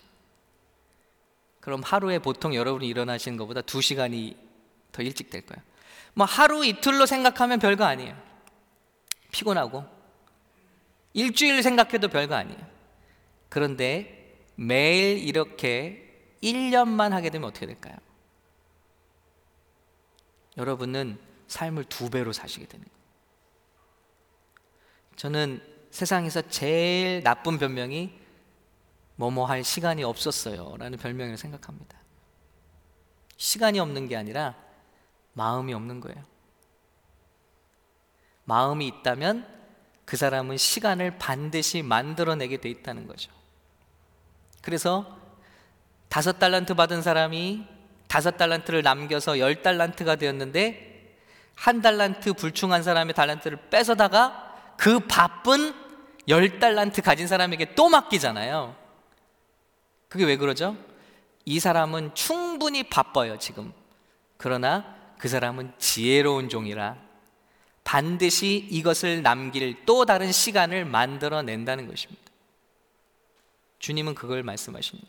그럼 1.60 1.82
하루에 1.82 2.18
보통 2.18 2.54
여러분이 2.54 2.86
일어나시는 2.86 3.36
것보다 3.38 3.60
2시간이 3.60 4.36
더 4.92 5.02
일찍 5.02 5.30
될 5.30 5.44
거예요. 5.44 5.62
뭐 6.14 6.26
하루 6.26 6.64
이틀로 6.64 7.06
생각하면 7.06 7.58
별거 7.58 7.84
아니에요. 7.84 8.16
피곤하고 9.32 9.95
일주일 11.16 11.62
생각해도 11.62 12.08
별거 12.08 12.34
아니에요. 12.34 12.60
그런데 13.48 14.38
매일 14.54 15.16
이렇게 15.18 16.36
1년만 16.42 17.10
하게 17.10 17.30
되면 17.30 17.48
어떻게 17.48 17.64
될까요? 17.64 17.96
여러분은 20.58 21.18
삶을 21.48 21.84
두 21.84 22.10
배로 22.10 22.34
사시게 22.34 22.66
되는 22.66 22.84
거예요. 22.84 22.96
저는 25.16 25.62
세상에서 25.90 26.42
제일 26.50 27.22
나쁜 27.22 27.58
변명이 27.58 28.12
뭐뭐 29.16 29.46
할 29.46 29.64
시간이 29.64 30.04
없었어요 30.04 30.76
라는 30.76 30.98
별명을 30.98 31.38
생각합니다. 31.38 31.98
시간이 33.38 33.78
없는 33.80 34.06
게 34.08 34.16
아니라 34.16 34.54
마음이 35.32 35.72
없는 35.72 36.00
거예요. 36.00 36.22
마음이 38.44 38.86
있다면 38.86 39.56
그 40.06 40.16
사람은 40.16 40.56
시간을 40.56 41.18
반드시 41.18 41.82
만들어내게 41.82 42.58
돼 42.58 42.70
있다는 42.70 43.06
거죠. 43.06 43.30
그래서 44.62 45.18
다섯 46.08 46.38
달란트 46.38 46.74
받은 46.74 47.02
사람이 47.02 47.66
다섯 48.06 48.36
달란트를 48.38 48.82
남겨서 48.82 49.38
열 49.38 49.62
달란트가 49.62 50.16
되었는데 50.16 51.14
한 51.56 51.82
달란트 51.82 52.34
불충한 52.34 52.82
사람의 52.82 53.14
달란트를 53.14 53.68
뺏어다가 53.68 54.74
그 54.78 55.00
바쁜 55.00 55.74
열 56.28 56.58
달란트 56.60 57.02
가진 57.02 57.26
사람에게 57.26 57.74
또 57.74 57.88
맡기잖아요. 57.88 58.76
그게 60.08 60.24
왜 60.24 60.36
그러죠? 60.36 60.76
이 61.44 61.58
사람은 61.58 62.14
충분히 62.14 62.84
바빠요, 62.84 63.38
지금. 63.38 63.72
그러나 64.36 64.96
그 65.18 65.28
사람은 65.28 65.72
지혜로운 65.78 66.48
종이라 66.48 67.05
반드시 67.86 68.66
이것을 68.68 69.22
남길 69.22 69.86
또 69.86 70.04
다른 70.04 70.32
시간을 70.32 70.84
만들어 70.84 71.42
낸다는 71.42 71.86
것입니다. 71.86 72.20
주님은 73.78 74.16
그걸 74.16 74.42
말씀하십니다. 74.42 75.08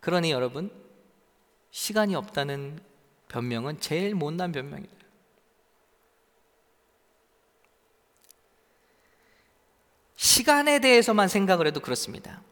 그러니 0.00 0.30
여러분, 0.30 0.72
시간이 1.72 2.14
없다는 2.14 2.80
변명은 3.28 3.80
제일 3.80 4.14
못난 4.14 4.50
변명이다. 4.50 4.96
시간에 10.16 10.78
대해서만 10.78 11.28
생각을 11.28 11.66
해도 11.66 11.80
그렇습니다. 11.80 12.42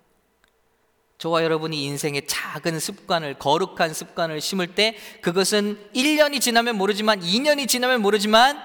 저와 1.26 1.42
여러분이 1.42 1.82
인생의 1.82 2.22
작은 2.28 2.78
습관을, 2.78 3.34
거룩한 3.34 3.92
습관을 3.92 4.40
심을 4.40 4.68
때 4.76 4.96
그것은 5.22 5.76
1년이 5.92 6.40
지나면 6.40 6.76
모르지만 6.76 7.20
2년이 7.20 7.66
지나면 7.66 8.00
모르지만 8.00 8.56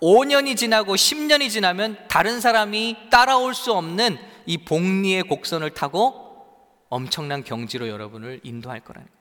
5년이 0.00 0.56
지나고 0.56 0.94
10년이 0.94 1.50
지나면 1.50 1.98
다른 2.08 2.40
사람이 2.40 3.10
따라올 3.10 3.54
수 3.54 3.74
없는 3.74 4.16
이 4.46 4.56
복리의 4.56 5.24
곡선을 5.24 5.74
타고 5.74 6.46
엄청난 6.88 7.44
경지로 7.44 7.88
여러분을 7.88 8.40
인도할 8.42 8.80
거라는 8.80 9.06
거예요. 9.06 9.18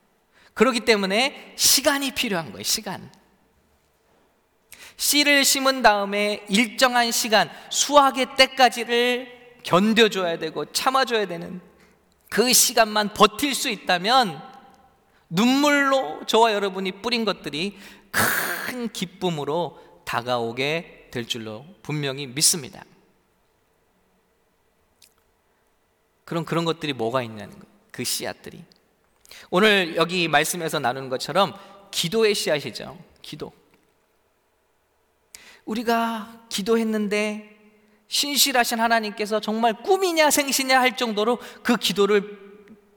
그렇기 0.53 0.79
때문에 0.81 1.55
시간이 1.57 2.11
필요한 2.11 2.53
거예요, 2.53 2.63
시간. 2.63 3.11
씨를 4.95 5.43
심은 5.43 5.81
다음에 5.81 6.45
일정한 6.47 7.11
시간, 7.11 7.49
수확의 7.69 8.37
때까지를 8.37 9.59
견뎌줘야 9.63 10.37
되고 10.39 10.71
참아줘야 10.71 11.27
되는 11.27 11.59
그 12.29 12.51
시간만 12.53 13.13
버틸 13.13 13.55
수 13.55 13.69
있다면 13.69 14.41
눈물로 15.29 16.25
저와 16.25 16.53
여러분이 16.53 17.01
뿌린 17.01 17.25
것들이 17.25 17.77
큰 18.11 18.91
기쁨으로 18.91 19.79
다가오게 20.05 21.09
될 21.11 21.27
줄로 21.27 21.65
분명히 21.81 22.27
믿습니다. 22.27 22.83
그런 26.25 26.43
그런 26.45 26.65
것들이 26.65 26.93
뭐가 26.93 27.21
있냐는 27.23 27.51
거예요. 27.51 27.65
그 27.91 28.03
씨앗들이. 28.03 28.63
오늘 29.49 29.95
여기 29.95 30.27
말씀에서 30.27 30.79
나누는 30.79 31.09
것처럼 31.09 31.57
기도의 31.91 32.35
씨앗이죠. 32.35 32.97
기도. 33.21 33.53
우리가 35.65 36.45
기도했는데 36.49 37.56
신실하신 38.07 38.79
하나님께서 38.79 39.39
정말 39.39 39.73
꿈이냐 39.73 40.29
생시냐 40.31 40.79
할 40.79 40.95
정도로 40.95 41.39
그 41.63 41.75
기도를 41.75 42.47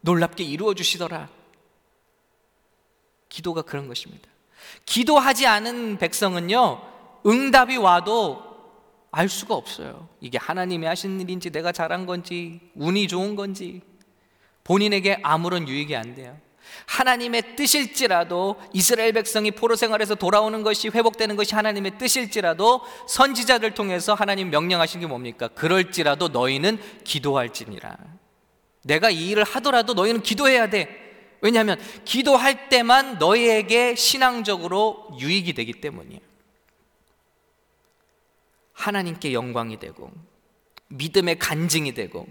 놀랍게 0.02 0.44
이루어 0.44 0.74
주시더라. 0.74 1.28
기도가 3.28 3.62
그런 3.62 3.88
것입니다. 3.88 4.28
기도하지 4.84 5.46
않은 5.46 5.98
백성은요, 5.98 6.82
응답이 7.26 7.76
와도 7.76 8.50
알 9.10 9.28
수가 9.28 9.54
없어요. 9.54 10.08
이게 10.20 10.38
하나님이 10.38 10.86
하신 10.86 11.20
일인지 11.20 11.50
내가 11.50 11.72
잘한 11.72 12.06
건지 12.06 12.60
운이 12.74 13.08
좋은 13.08 13.34
건지 13.36 13.82
본인에게 14.64 15.20
아무런 15.22 15.66
유익이 15.68 15.96
안 15.96 16.14
돼요. 16.14 16.38
하나님의 16.86 17.56
뜻일지라도 17.56 18.60
이스라엘 18.72 19.12
백성이 19.12 19.50
포로 19.50 19.76
생활에서 19.76 20.14
돌아오는 20.14 20.62
것이 20.62 20.88
회복되는 20.88 21.36
것이 21.36 21.54
하나님의 21.54 21.98
뜻일지라도 21.98 22.80
선지자들 23.08 23.74
통해서 23.74 24.14
하나님 24.14 24.50
명령하신 24.50 25.00
게 25.00 25.06
뭡니까? 25.06 25.48
그럴지라도 25.48 26.28
너희는 26.28 26.78
기도할지니라. 27.04 27.96
내가 28.82 29.10
이 29.10 29.30
일을 29.30 29.44
하더라도 29.44 29.94
너희는 29.94 30.22
기도해야 30.22 30.70
돼. 30.70 30.88
왜냐하면 31.42 31.80
기도할 32.04 32.68
때만 32.68 33.18
너희에게 33.18 33.94
신앙적으로 33.94 35.08
유익이 35.18 35.54
되기 35.54 35.72
때문이에요. 35.74 36.20
하나님께 38.72 39.32
영광이 39.32 39.78
되고 39.78 40.10
믿음의 40.88 41.38
간증이 41.38 41.94
되고 41.94 42.26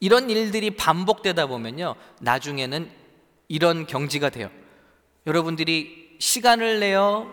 이런 0.00 0.30
일들이 0.30 0.70
반복되다 0.70 1.46
보면요. 1.46 1.94
나중에는 2.20 2.90
이런 3.48 3.86
경지가 3.86 4.30
돼요. 4.30 4.50
여러분들이 5.26 6.16
시간을 6.20 6.80
내어 6.80 7.26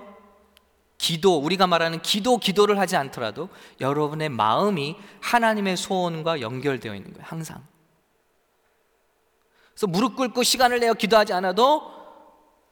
기도, 0.98 1.38
우리가 1.38 1.68
말하는 1.68 2.02
기도, 2.02 2.38
기도를 2.38 2.80
하지 2.80 2.96
않더라도 2.96 3.50
여러분의 3.82 4.30
마음이 4.30 4.96
하나님의 5.22 5.78
소원과 5.78 6.42
연결되어 6.42 6.96
있는 6.96 7.14
거예요. 7.14 7.26
항상. 7.28 7.64
그래서 9.74 9.88
무릎 9.88 10.16
꿇고 10.16 10.42
시간을 10.44 10.80
내어 10.80 10.94
기도하지 10.94 11.34
않아도 11.34 11.94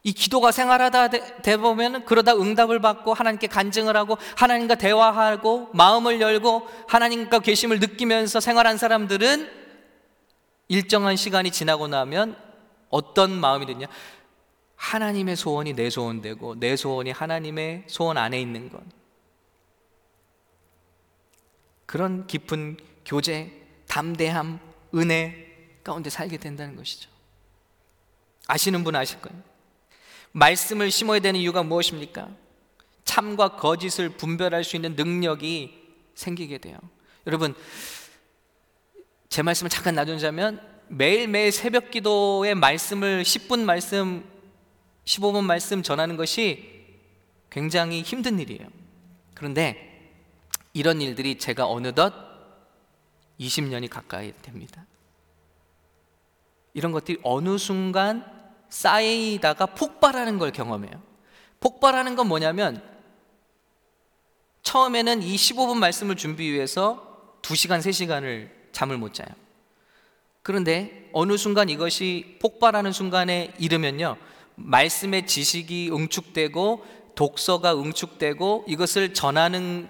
이 0.06 0.12
기도가 0.12 0.52
생활하다 0.52 1.10
되 1.42 1.58
보면 1.58 2.06
그러다 2.06 2.34
응답을 2.34 2.80
받고 2.80 3.14
하나님께 3.14 3.48
간증을 3.48 3.96
하고 3.96 4.18
하나님과 4.36 4.76
대화하고 4.76 5.70
마음을 5.74 6.20
열고 6.20 6.68
하나님과 6.88 7.40
계심을 7.40 7.80
느끼면서 7.80 8.40
생활한 8.42 8.78
사람들은 8.78 9.63
일정한 10.74 11.16
시간이 11.16 11.52
지나고 11.52 11.88
나면 11.88 12.36
어떤 12.90 13.32
마음이 13.32 13.68
되냐? 13.68 13.86
하나님의 14.76 15.36
소원이 15.36 15.74
내 15.74 15.92
소원 15.92 16.20
되고 16.22 16.56
내 16.56 16.76
소원이 16.76 17.12
하나님의 17.12 17.84
소원 17.86 18.18
안에 18.18 18.42
있는 18.42 18.70
것. 18.70 18.82
그런 21.86 22.26
깊은 22.26 22.78
교제, 23.06 23.52
담대함, 23.88 24.60
은혜 24.96 25.78
가운데 25.84 26.10
살게 26.10 26.38
된다는 26.38 26.76
것이죠. 26.76 27.08
아시는 28.48 28.84
분 28.84 28.96
아실 28.96 29.22
거예요. 29.22 29.40
말씀을 30.32 30.90
심어야 30.90 31.20
되는 31.20 31.40
이유가 31.40 31.62
무엇입니까? 31.62 32.32
참과 33.06 33.58
거짓을 33.58 34.10
분별할 34.10 34.64
수 34.64 34.76
있는 34.76 34.96
능력이 34.96 35.84
생기게 36.16 36.58
돼요. 36.58 36.80
여러분, 37.28 37.54
제 39.34 39.42
말씀을 39.42 39.72
잠깐 39.72 39.96
놔두자면 39.96 40.62
매일매일 40.90 41.52
새벽 41.52 41.90
기도의 41.90 42.54
말씀을 42.54 43.24
10분 43.24 43.62
말씀, 43.62 44.24
15분 45.06 45.44
말씀 45.46 45.82
전하는 45.82 46.18
것이 46.18 47.02
굉장히 47.50 48.04
힘든 48.04 48.38
일이에요. 48.38 48.68
그런데 49.34 50.12
이런 50.72 51.02
일들이 51.02 51.40
제가 51.40 51.68
어느덧 51.68 52.14
20년이 53.40 53.90
가까이 53.90 54.34
됩니다. 54.44 54.86
이런 56.76 56.92
것들이 56.92 57.18
어느 57.24 57.58
순간 57.58 58.24
쌓이다가 58.70 59.66
폭발하는 59.66 60.38
걸 60.38 60.52
경험해요. 60.52 61.02
폭발하는 61.60 62.16
건 62.16 62.28
뭐냐면 62.28 62.84
처음에는 64.62 65.24
이 65.24 65.36
15분 65.36 65.78
말씀을 65.78 66.18
준비 66.18 66.52
위해서 66.52 67.40
2시간, 67.42 67.80
3시간을 67.80 68.63
잠을 68.74 68.98
못 68.98 69.14
자요. 69.14 69.30
그런데 70.42 71.10
어느 71.14 71.38
순간 71.38 71.70
이것이 71.70 72.38
폭발하는 72.42 72.92
순간에 72.92 73.54
이르면요. 73.58 74.18
말씀의 74.56 75.26
지식이 75.26 75.90
응축되고 75.92 76.86
독서가 77.16 77.80
응축되고 77.80 78.66
이것을 78.68 79.14
전하는 79.14 79.88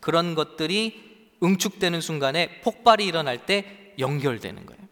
그런 0.00 0.34
것들이 0.34 1.02
응축되는 1.42 2.00
순간에 2.00 2.60
폭발이 2.60 3.06
일어날 3.06 3.46
때 3.46 3.94
연결되는 3.98 4.66
거예요. 4.66 4.82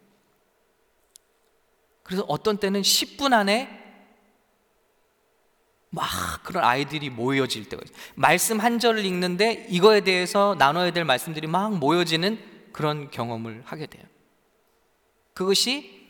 그래서 2.02 2.24
어떤 2.28 2.58
때는 2.58 2.82
10분 2.82 3.32
안에 3.32 3.80
막 5.90 6.08
그런 6.42 6.64
아이들이 6.64 7.10
모여질 7.10 7.68
때가 7.68 7.82
있어요. 7.84 7.96
말씀 8.14 8.58
한 8.60 8.78
절을 8.78 9.04
읽는데 9.04 9.66
이거에 9.68 10.00
대해서 10.00 10.56
나눠야 10.58 10.92
될 10.92 11.04
말씀들이 11.04 11.46
막 11.46 11.76
모여지는 11.76 12.51
그런 12.72 13.10
경험을 13.10 13.62
하게 13.64 13.86
돼요. 13.86 14.04
그것이 15.34 16.02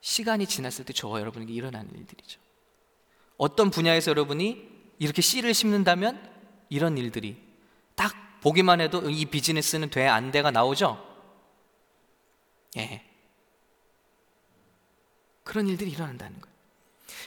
시간이 0.00 0.46
지났을 0.46 0.84
때 0.84 0.92
저와 0.92 1.20
여러분에게 1.20 1.52
일어나는 1.52 1.90
일들이죠. 1.94 2.40
어떤 3.36 3.70
분야에서 3.70 4.10
여러분이 4.10 4.68
이렇게 4.98 5.22
씨를 5.22 5.54
심는다면 5.54 6.30
이런 6.68 6.98
일들이 6.98 7.36
딱 7.94 8.40
보기만 8.40 8.80
해도 8.80 9.08
이 9.08 9.24
비즈니스는 9.24 9.90
돼, 9.90 10.06
안 10.06 10.30
돼가 10.30 10.50
나오죠? 10.50 11.04
예. 12.76 13.04
그런 15.44 15.68
일들이 15.68 15.90
일어난다는 15.90 16.40
거예요. 16.40 16.52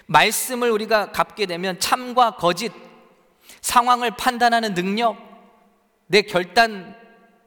말씀을 0.07 0.71
우리가 0.71 1.11
갚게 1.11 1.45
되면 1.45 1.79
참과 1.79 2.35
거짓, 2.37 2.71
상황을 3.61 4.11
판단하는 4.17 4.73
능력, 4.73 5.17
내 6.07 6.21
결단, 6.21 6.95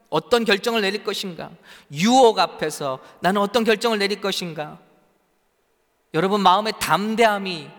어떤 0.09 0.43
결정을 0.45 0.81
내릴 0.81 1.03
것인가, 1.03 1.51
유혹 1.91 2.39
앞에서 2.39 2.99
나는 3.19 3.41
어떤 3.41 3.63
결정을 3.63 3.99
내릴 3.99 4.21
것인가, 4.21 4.79
여러분 6.13 6.41
마음의 6.41 6.73
담대함이 6.79 7.69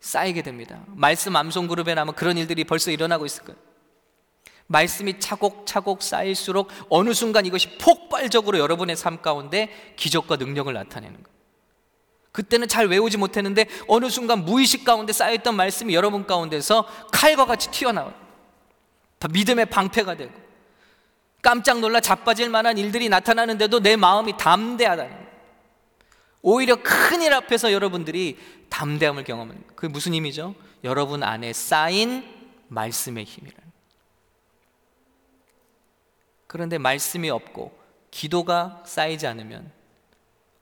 쌓이게 0.00 0.42
됩니다. 0.42 0.82
말씀 0.88 1.34
암송 1.36 1.68
그룹에 1.68 1.94
나면 1.94 2.14
그런 2.14 2.36
일들이 2.36 2.64
벌써 2.64 2.90
일어나고 2.90 3.26
있을 3.26 3.44
거예요. 3.44 3.58
말씀이 4.68 5.20
차곡차곡 5.20 6.02
쌓일수록 6.02 6.68
어느 6.88 7.12
순간 7.14 7.46
이것이 7.46 7.78
폭발적으로 7.78 8.58
여러분의 8.58 8.96
삶 8.96 9.22
가운데 9.22 9.94
기적과 9.96 10.36
능력을 10.36 10.72
나타내는 10.72 11.22
거예요. 11.22 11.36
그때는 12.32 12.68
잘 12.68 12.88
외우지 12.88 13.16
못했는데 13.16 13.66
어느 13.86 14.10
순간 14.10 14.44
무의식 14.44 14.84
가운데 14.84 15.12
쌓였던 15.12 15.54
말씀이 15.54 15.94
여러분 15.94 16.26
가운데서 16.26 16.86
칼과 17.12 17.46
같이 17.46 17.70
튀어나와요. 17.70 18.12
다 19.18 19.28
믿음의 19.32 19.66
방패가 19.66 20.16
되고 20.16 20.45
깜짝 21.46 21.78
놀라 21.78 22.00
자빠질 22.00 22.50
만한 22.50 22.76
일들이 22.76 23.08
나타나는데도 23.08 23.78
내 23.78 23.94
마음이 23.94 24.36
담대하다는. 24.36 25.26
오히려 26.42 26.74
큰 26.82 27.22
일 27.22 27.32
앞에서 27.32 27.72
여러분들이 27.72 28.36
담대함을 28.68 29.22
경험하는 29.22 29.62
거예요. 29.62 29.76
그게 29.76 29.86
무슨 29.86 30.12
힘이죠? 30.12 30.56
여러분 30.82 31.22
안에 31.22 31.52
쌓인 31.52 32.24
말씀의 32.66 33.22
힘이라는 33.24 33.72
그런데 36.48 36.78
말씀이 36.78 37.30
없고 37.30 37.78
기도가 38.10 38.82
쌓이지 38.84 39.28
않으면 39.28 39.70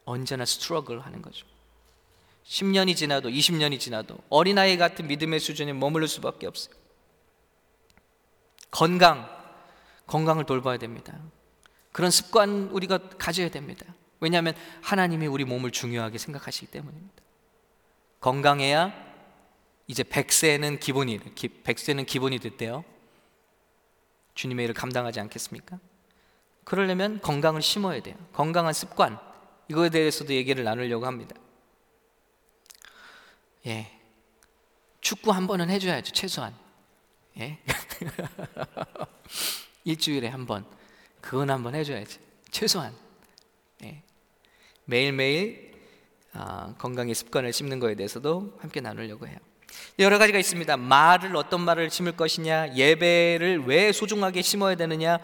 언제나 0.04 0.44
스트러글 0.44 1.00
하는 1.00 1.22
거죠. 1.22 1.46
10년이 2.46 2.94
지나도 2.94 3.30
20년이 3.30 3.80
지나도 3.80 4.18
어린아이 4.28 4.76
같은 4.76 5.06
믿음의 5.06 5.40
수준에 5.40 5.72
머무를 5.72 6.08
수밖에 6.08 6.46
없어요. 6.46 6.74
건강, 8.70 9.33
건강을 10.06 10.44
돌봐야 10.44 10.76
됩니다. 10.76 11.18
그런 11.92 12.10
습관 12.10 12.68
우리가 12.70 12.98
가져야 13.18 13.48
됩니다. 13.48 13.86
왜냐하면 14.20 14.54
하나님이 14.82 15.26
우리 15.26 15.44
몸을 15.44 15.70
중요하게 15.70 16.18
생각하시기 16.18 16.66
때문입니다. 16.66 17.22
건강해야 18.20 18.92
이제 19.86 20.02
100세는 20.02 20.80
기본이, 20.80 21.18
100세는 21.18 22.06
기본이 22.06 22.38
됐대요. 22.38 22.84
주님의 24.34 24.64
일을 24.64 24.74
감당하지 24.74 25.20
않겠습니까? 25.20 25.78
그러려면 26.64 27.20
건강을 27.20 27.60
심어야 27.62 28.00
돼요. 28.00 28.16
건강한 28.32 28.72
습관. 28.72 29.18
이거에 29.68 29.90
대해서도 29.90 30.32
얘기를 30.32 30.64
나누려고 30.64 31.06
합니다. 31.06 31.36
예. 33.66 34.00
축구 35.00 35.30
한 35.32 35.46
번은 35.46 35.68
해줘야죠, 35.70 36.12
최소한. 36.12 36.54
예. 37.38 37.58
일주일에 39.84 40.28
한 40.28 40.46
번. 40.46 40.64
그건 41.20 41.50
한번 41.50 41.74
해줘야지. 41.74 42.18
최소한 42.50 42.92
예. 43.82 44.02
매일매일 44.84 45.72
아, 46.32 46.74
건강의 46.78 47.14
습관을 47.14 47.52
심는 47.52 47.78
거에 47.78 47.94
대해서도 47.94 48.58
함께 48.60 48.80
나누려고 48.80 49.26
해요. 49.26 49.38
여러 49.98 50.18
가지가 50.18 50.38
있습니다. 50.38 50.76
말을 50.76 51.36
어떤 51.36 51.60
말을 51.60 51.90
심을 51.90 52.12
것이냐, 52.16 52.74
예배를 52.74 53.64
왜 53.66 53.92
소중하게 53.92 54.42
심어야 54.42 54.74
되느냐, 54.74 55.18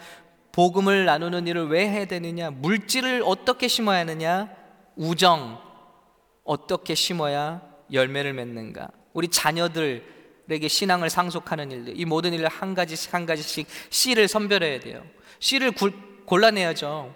복음을 0.52 1.04
나누는 1.04 1.46
일을 1.46 1.68
왜 1.68 1.88
해야 1.88 2.04
되느냐, 2.04 2.50
물질을 2.50 3.22
어떻게 3.24 3.68
심어야 3.68 4.00
하느냐, 4.00 4.48
우정 4.96 5.60
어떻게 6.44 6.94
심어야 6.94 7.62
열매를 7.92 8.32
맺는가, 8.32 8.88
우리 9.12 9.28
자녀들 9.28 10.19
에게 10.52 10.68
신앙을 10.68 11.10
상속하는 11.10 11.70
일들, 11.70 12.00
이 12.00 12.04
모든 12.04 12.32
일을 12.32 12.48
한 12.48 12.74
가지씩 12.74 13.14
한 13.14 13.26
가지씩 13.26 13.66
씨를 13.90 14.28
선별해야 14.28 14.80
돼요. 14.80 15.04
씨를 15.38 15.72
골라내야죠. 16.26 17.14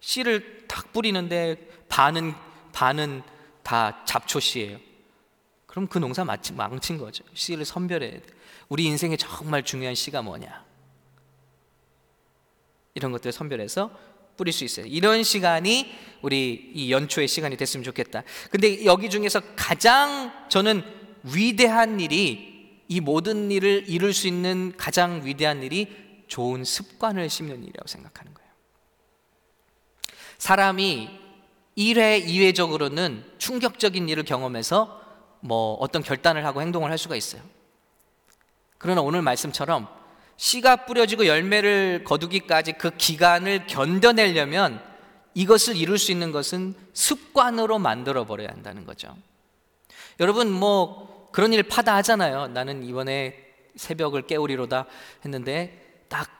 씨를 0.00 0.66
탁 0.68 0.92
뿌리는데 0.92 1.56
반은 1.88 2.34
반은 2.72 3.22
다 3.62 4.04
잡초 4.04 4.40
씨예요. 4.40 4.78
그럼 5.66 5.86
그 5.88 5.98
농사 5.98 6.24
망친 6.24 6.98
거죠. 6.98 7.24
씨를 7.34 7.64
선별해야 7.64 8.12
돼. 8.12 8.22
우리 8.68 8.84
인생에 8.84 9.16
정말 9.16 9.62
중요한 9.62 9.94
씨가 9.94 10.22
뭐냐? 10.22 10.64
이런 12.94 13.12
것들을 13.12 13.32
선별해서 13.32 13.90
뿌릴 14.36 14.52
수 14.52 14.64
있어요. 14.64 14.86
이런 14.86 15.22
시간이 15.22 15.92
우리 16.22 16.70
이 16.74 16.92
연초의 16.92 17.28
시간이 17.28 17.56
됐으면 17.56 17.84
좋겠다. 17.84 18.22
근데 18.50 18.84
여기 18.84 19.10
중에서 19.10 19.40
가장 19.54 20.32
저는 20.48 20.82
위대한 21.22 22.00
일이 22.00 22.55
이 22.88 23.00
모든 23.00 23.50
일을 23.50 23.84
이룰 23.88 24.12
수 24.12 24.28
있는 24.28 24.72
가장 24.76 25.24
위대한 25.24 25.62
일이 25.62 26.24
좋은 26.28 26.64
습관을 26.64 27.28
심는 27.28 27.62
일이라고 27.62 27.86
생각하는 27.86 28.34
거예요. 28.34 28.50
사람이 30.38 31.10
1회, 31.76 32.26
2회적으로는 32.26 33.38
충격적인 33.38 34.08
일을 34.08 34.24
경험해서 34.24 35.02
뭐 35.40 35.74
어떤 35.74 36.02
결단을 36.02 36.44
하고 36.44 36.62
행동을 36.62 36.90
할 36.90 36.98
수가 36.98 37.16
있어요. 37.16 37.42
그러나 38.78 39.02
오늘 39.02 39.22
말씀처럼 39.22 39.88
씨가 40.36 40.84
뿌려지고 40.86 41.26
열매를 41.26 42.04
거두기까지 42.04 42.74
그 42.74 42.90
기간을 42.96 43.66
견뎌내려면 43.66 44.82
이것을 45.34 45.76
이룰 45.76 45.98
수 45.98 46.12
있는 46.12 46.32
것은 46.32 46.74
습관으로 46.92 47.78
만들어 47.78 48.24
버려야 48.24 48.48
한다는 48.48 48.84
거죠. 48.84 49.14
여러분 50.20 50.50
뭐 50.50 51.15
그런 51.36 51.52
일 51.52 51.62
파다 51.64 51.94
하잖아요. 51.96 52.48
나는 52.48 52.82
이번에 52.82 53.36
새벽을 53.74 54.22
깨우리로다 54.22 54.86
했는데 55.22 56.06
딱 56.08 56.30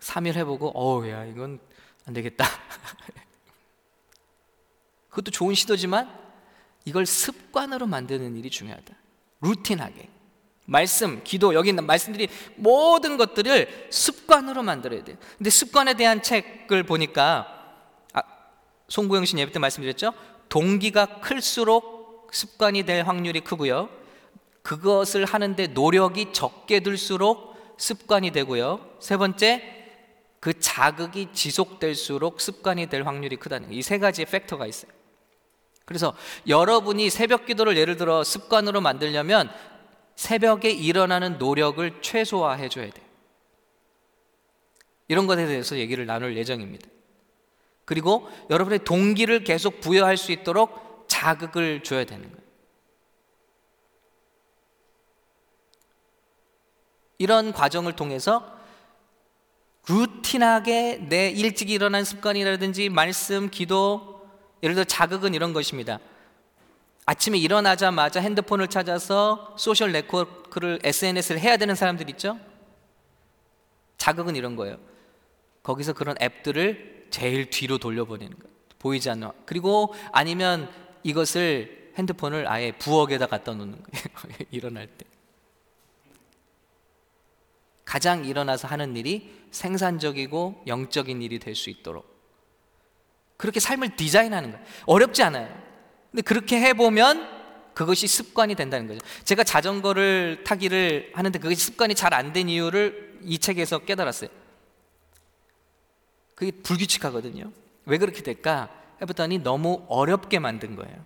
3일 0.00 0.34
해보고 0.34 0.72
어우 0.74 1.08
야 1.08 1.24
이건 1.24 1.58
안 2.04 2.12
되겠다. 2.12 2.44
그것도 5.08 5.30
좋은 5.30 5.54
시도지만 5.54 6.14
이걸 6.84 7.06
습관으로 7.06 7.86
만드는 7.86 8.36
일이 8.36 8.50
중요하다. 8.50 8.94
루틴하게. 9.40 10.10
말씀, 10.66 11.24
기도, 11.24 11.54
여기 11.54 11.70
있는 11.70 11.86
말씀들이 11.86 12.28
모든 12.56 13.16
것들을 13.16 13.88
습관으로 13.88 14.62
만들어야 14.62 15.02
돼요. 15.02 15.16
근데 15.38 15.48
습관에 15.48 15.94
대한 15.94 16.22
책을 16.22 16.82
보니까 16.82 17.78
아, 18.12 18.22
송구영 18.88 19.24
씨 19.24 19.38
예배 19.38 19.50
때 19.50 19.58
말씀드렸죠? 19.58 20.12
동기가 20.50 21.20
클수록 21.20 22.28
습관이 22.30 22.82
될 22.82 23.04
확률이 23.04 23.40
크고요. 23.40 24.01
그것을 24.62 25.24
하는데 25.24 25.66
노력이 25.68 26.32
적게 26.32 26.80
들수록 26.80 27.52
습관이 27.78 28.30
되고요. 28.30 28.80
세 29.00 29.16
번째, 29.16 29.62
그 30.40 30.58
자극이 30.58 31.28
지속될수록 31.32 32.40
습관이 32.40 32.86
될 32.88 33.02
확률이 33.04 33.36
크다는 33.36 33.72
이 33.72 33.82
세 33.82 33.98
가지의 33.98 34.26
팩터가 34.26 34.66
있어요. 34.66 34.90
그래서 35.84 36.14
여러분이 36.46 37.10
새벽 37.10 37.44
기도를 37.46 37.76
예를 37.76 37.96
들어 37.96 38.22
습관으로 38.24 38.80
만들려면 38.80 39.50
새벽에 40.16 40.70
일어나는 40.70 41.38
노력을 41.38 42.00
최소화해 42.00 42.68
줘야 42.68 42.90
돼요. 42.90 43.04
이런 45.08 45.26
것에 45.26 45.46
대해서 45.46 45.76
얘기를 45.76 46.06
나눌 46.06 46.36
예정입니다. 46.36 46.88
그리고 47.84 48.28
여러분의 48.48 48.84
동기를 48.84 49.44
계속 49.44 49.80
부여할 49.80 50.16
수 50.16 50.32
있도록 50.32 51.04
자극을 51.08 51.82
줘야 51.82 52.04
되는 52.04 52.22
거예요. 52.30 52.41
이런 57.22 57.52
과정을 57.52 57.92
통해서 57.92 58.52
루틴하게 59.88 61.06
내 61.08 61.30
일찍 61.30 61.70
일어난 61.70 62.04
습관이라든지 62.04 62.88
말씀, 62.88 63.48
기도, 63.48 64.28
예를 64.60 64.74
들어 64.74 64.84
자극은 64.84 65.32
이런 65.32 65.52
것입니다. 65.52 66.00
아침에 67.06 67.38
일어나자마자 67.38 68.20
핸드폰을 68.20 68.66
찾아서 68.66 69.54
소셜 69.56 69.92
네트워크를 69.92 70.80
SNS를 70.82 71.40
해야 71.40 71.56
되는 71.56 71.76
사람들 71.76 72.10
있죠? 72.10 72.40
자극은 73.98 74.34
이런 74.34 74.56
거예요. 74.56 74.78
거기서 75.62 75.92
그런 75.92 76.16
앱들을 76.20 77.06
제일 77.10 77.50
뒤로 77.50 77.78
돌려보내는 77.78 78.36
거예요. 78.36 78.52
보이지 78.80 79.08
않는. 79.10 79.30
그리고 79.46 79.94
아니면 80.10 80.68
이것을 81.04 81.92
핸드폰을 81.98 82.48
아예 82.48 82.72
부엌에다 82.72 83.26
갖다 83.26 83.52
놓는 83.52 83.80
거예요. 83.80 84.06
일어날 84.50 84.88
때. 84.88 85.11
가장 87.92 88.24
일어나서 88.24 88.68
하는 88.68 88.96
일이 88.96 89.30
생산적이고 89.50 90.62
영적인 90.66 91.20
일이 91.20 91.38
될 91.38 91.54
수 91.54 91.68
있도록 91.68 92.10
그렇게 93.36 93.60
삶을 93.60 93.96
디자인하는 93.96 94.52
거예요. 94.52 94.64
어렵지 94.86 95.22
않아요. 95.24 95.46
근데 96.10 96.22
그렇게 96.22 96.58
해보면 96.58 97.28
그것이 97.74 98.06
습관이 98.06 98.54
된다는 98.54 98.86
거죠. 98.86 99.00
제가 99.24 99.44
자전거를 99.44 100.42
타기를 100.44 101.12
하는데 101.14 101.38
그게 101.38 101.54
습관이 101.54 101.94
잘 101.94 102.14
안 102.14 102.32
된 102.32 102.48
이유를 102.48 103.18
이 103.24 103.38
책에서 103.38 103.80
깨달았어요. 103.80 104.30
그게 106.34 106.50
불규칙하거든요. 106.50 107.52
왜 107.84 107.98
그렇게 107.98 108.22
될까? 108.22 108.70
해봤더니 109.02 109.40
너무 109.40 109.84
어렵게 109.88 110.38
만든 110.38 110.76
거예요. 110.76 110.96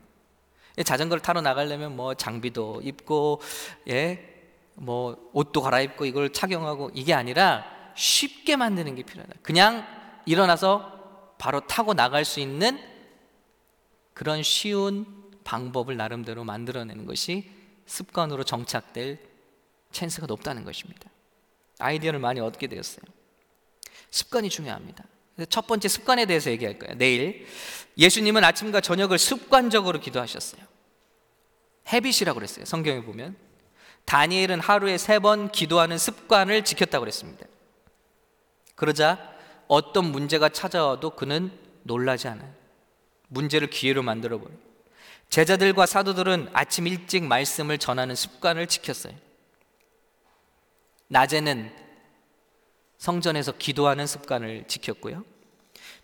자전거를 0.84 1.20
타러 1.20 1.40
나가려면 1.40 1.96
뭐 1.96 2.14
장비도 2.14 2.82
입고, 2.84 3.40
예, 3.88 4.35
뭐 4.76 5.30
옷도 5.32 5.62
갈아입고 5.62 6.04
이걸 6.04 6.32
착용하고 6.32 6.90
이게 6.94 7.14
아니라 7.14 7.64
쉽게 7.96 8.56
만드는 8.56 8.94
게 8.94 9.02
필요하다. 9.02 9.34
그냥 9.42 9.86
일어나서 10.26 11.34
바로 11.38 11.60
타고 11.66 11.94
나갈 11.94 12.24
수 12.24 12.40
있는 12.40 12.78
그런 14.14 14.42
쉬운 14.42 15.06
방법을 15.44 15.96
나름대로 15.96 16.44
만들어내는 16.44 17.06
것이 17.06 17.50
습관으로 17.86 18.44
정착될 18.44 19.18
찬스가 19.92 20.26
높다는 20.26 20.64
것입니다. 20.64 21.08
아이디어를 21.78 22.18
많이 22.18 22.40
얻게 22.40 22.66
되었어요. 22.66 23.04
습관이 24.10 24.48
중요합니다. 24.48 25.04
첫 25.48 25.66
번째 25.66 25.88
습관에 25.88 26.24
대해서 26.26 26.50
얘기할 26.50 26.78
거예요. 26.78 26.96
내일 26.96 27.46
예수님은 27.98 28.42
아침과 28.42 28.80
저녁을 28.80 29.18
습관적으로 29.18 30.00
기도하셨어요. 30.00 30.62
헤빗이라고 31.92 32.34
그랬어요. 32.34 32.64
성경에 32.64 33.02
보면 33.02 33.36
다니엘은 34.06 34.60
하루에 34.60 34.98
세 34.98 35.18
번 35.18 35.50
기도하는 35.50 35.98
습관을 35.98 36.64
지켰다고 36.64 37.02
그랬습니다. 37.02 37.46
그러자 38.74 39.34
어떤 39.68 40.06
문제가 40.12 40.48
찾아와도 40.48 41.10
그는 41.10 41.50
놀라지 41.82 42.28
않아요. 42.28 42.52
문제를 43.28 43.68
기회로 43.68 44.02
만들어 44.02 44.38
버려. 44.38 44.52
제자들과 45.28 45.86
사도들은 45.86 46.50
아침 46.52 46.86
일찍 46.86 47.24
말씀을 47.24 47.78
전하는 47.78 48.14
습관을 48.14 48.68
지켰어요. 48.68 49.14
낮에는 51.08 51.72
성전에서 52.98 53.52
기도하는 53.52 54.06
습관을 54.06 54.64
지켰고요. 54.68 55.24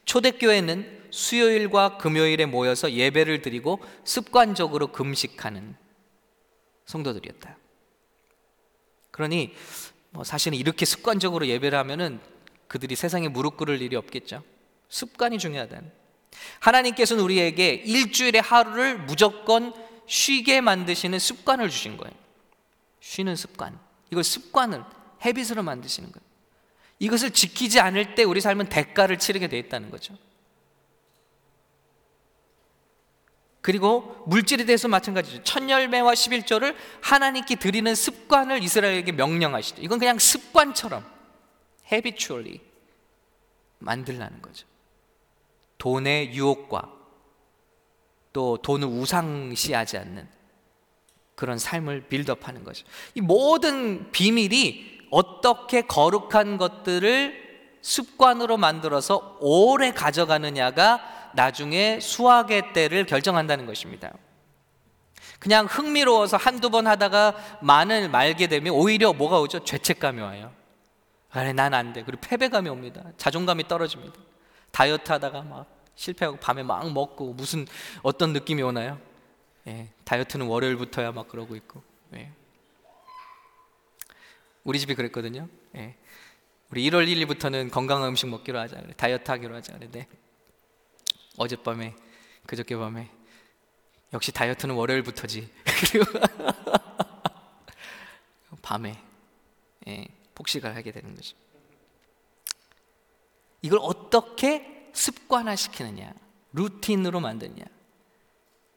초대교회는 0.04 1.08
수요일과 1.10 1.98
금요일에 1.98 2.46
모여서 2.46 2.90
예배를 2.90 3.42
드리고 3.42 3.80
습관적으로 4.04 4.88
금식하는 4.88 5.76
성도들이었다. 6.86 7.56
그러니 9.12 9.54
뭐 10.10 10.24
사실은 10.24 10.58
이렇게 10.58 10.84
습관적으로 10.84 11.46
예배를 11.46 11.78
하면은 11.78 12.20
그들이 12.66 12.96
세상에 12.96 13.28
무릎 13.28 13.56
꿇을 13.56 13.80
일이 13.80 13.94
없겠죠. 13.94 14.42
습관이 14.88 15.38
중요하다는. 15.38 15.90
하나님께서는 16.58 17.22
우리에게 17.22 17.72
일주일에 17.74 18.40
하루를 18.40 18.98
무조건 18.98 19.72
쉬게 20.06 20.60
만드시는 20.60 21.18
습관을 21.18 21.70
주신 21.70 21.96
거예요. 21.96 22.14
쉬는 23.00 23.36
습관. 23.36 23.78
이걸 24.10 24.24
습관을, 24.24 24.82
헤빗으로 25.24 25.62
만드시는 25.62 26.10
거예요. 26.10 26.26
이것을 26.98 27.30
지키지 27.30 27.80
않을 27.80 28.14
때 28.14 28.22
우리 28.22 28.40
삶은 28.40 28.68
대가를 28.68 29.18
치르게 29.18 29.48
돼 29.48 29.58
있다는 29.58 29.90
거죠. 29.90 30.16
그리고 33.62 34.16
물질에 34.26 34.64
대해서 34.64 34.88
마찬가지죠. 34.88 35.44
첫 35.44 35.68
열매와 35.68 36.12
11조를 36.12 36.74
하나님께 37.00 37.54
드리는 37.54 37.94
습관을 37.94 38.62
이스라엘에게 38.62 39.12
명령하시죠. 39.12 39.82
이건 39.82 40.00
그냥 40.00 40.18
습관처럼 40.18 41.04
habitually 41.90 42.60
만들라는 43.78 44.42
거죠. 44.42 44.66
돈의 45.78 46.34
유혹과 46.34 46.90
또 48.32 48.56
돈을 48.58 48.88
우상시하지 48.88 49.96
않는 49.98 50.28
그런 51.36 51.58
삶을 51.58 52.08
빌드업하는 52.08 52.64
거죠. 52.64 52.84
이 53.14 53.20
모든 53.20 54.10
비밀이 54.10 55.02
어떻게 55.10 55.82
거룩한 55.82 56.56
것들을 56.56 57.42
습관으로 57.80 58.56
만들어서 58.56 59.38
오래 59.40 59.92
가져가느냐가 59.92 61.21
나중에 61.34 62.00
수학의 62.00 62.72
때를 62.72 63.06
결정한다는 63.06 63.66
것입니다. 63.66 64.12
그냥 65.38 65.66
흥미로워서 65.66 66.36
한두 66.36 66.70
번 66.70 66.86
하다가 66.86 67.58
만을 67.62 68.08
말게 68.08 68.46
되면 68.46 68.74
오히려 68.74 69.12
뭐가 69.12 69.40
오죠? 69.40 69.64
죄책감이 69.64 70.20
와요. 70.20 70.52
아니, 71.30 71.52
난 71.52 71.74
안 71.74 71.92
돼. 71.92 72.04
그리고 72.04 72.20
패배감이 72.20 72.68
옵니다. 72.68 73.02
자존감이 73.16 73.66
떨어집니다. 73.66 74.14
다이어트 74.70 75.10
하다가 75.10 75.42
막 75.42 75.66
실패하고 75.94 76.38
밤에 76.38 76.62
막 76.62 76.90
먹고 76.92 77.32
무슨 77.34 77.66
어떤 78.02 78.32
느낌이 78.32 78.62
오나요? 78.62 78.98
예, 79.66 79.88
다이어트는 80.04 80.46
월요일부터야 80.46 81.12
막 81.12 81.28
그러고 81.28 81.56
있고. 81.56 81.82
예. 82.14 82.30
우리 84.64 84.78
집이 84.78 84.94
그랬거든요. 84.94 85.48
예. 85.76 85.96
우리 86.70 86.88
1월 86.90 87.06
1일부터는 87.06 87.70
건강한 87.70 88.08
음식 88.08 88.28
먹기로 88.28 88.58
하자. 88.58 88.80
다이어트 88.96 89.30
하기로 89.30 89.56
하자. 89.56 89.74
그런데 89.74 90.06
어젯밤에 91.38 91.94
그저께 92.46 92.76
밤에 92.76 93.08
역시 94.12 94.32
다이어트는 94.32 94.74
월요일부터지. 94.74 95.48
그리고 95.64 96.04
밤에 98.60 98.98
예, 99.88 100.06
폭식을 100.34 100.76
하게 100.76 100.92
되는 100.92 101.14
거죠. 101.14 101.36
이걸 103.62 103.78
어떻게 103.82 104.88
습관화시키느냐, 104.92 106.12
루틴으로 106.52 107.20
만드냐. 107.20 107.64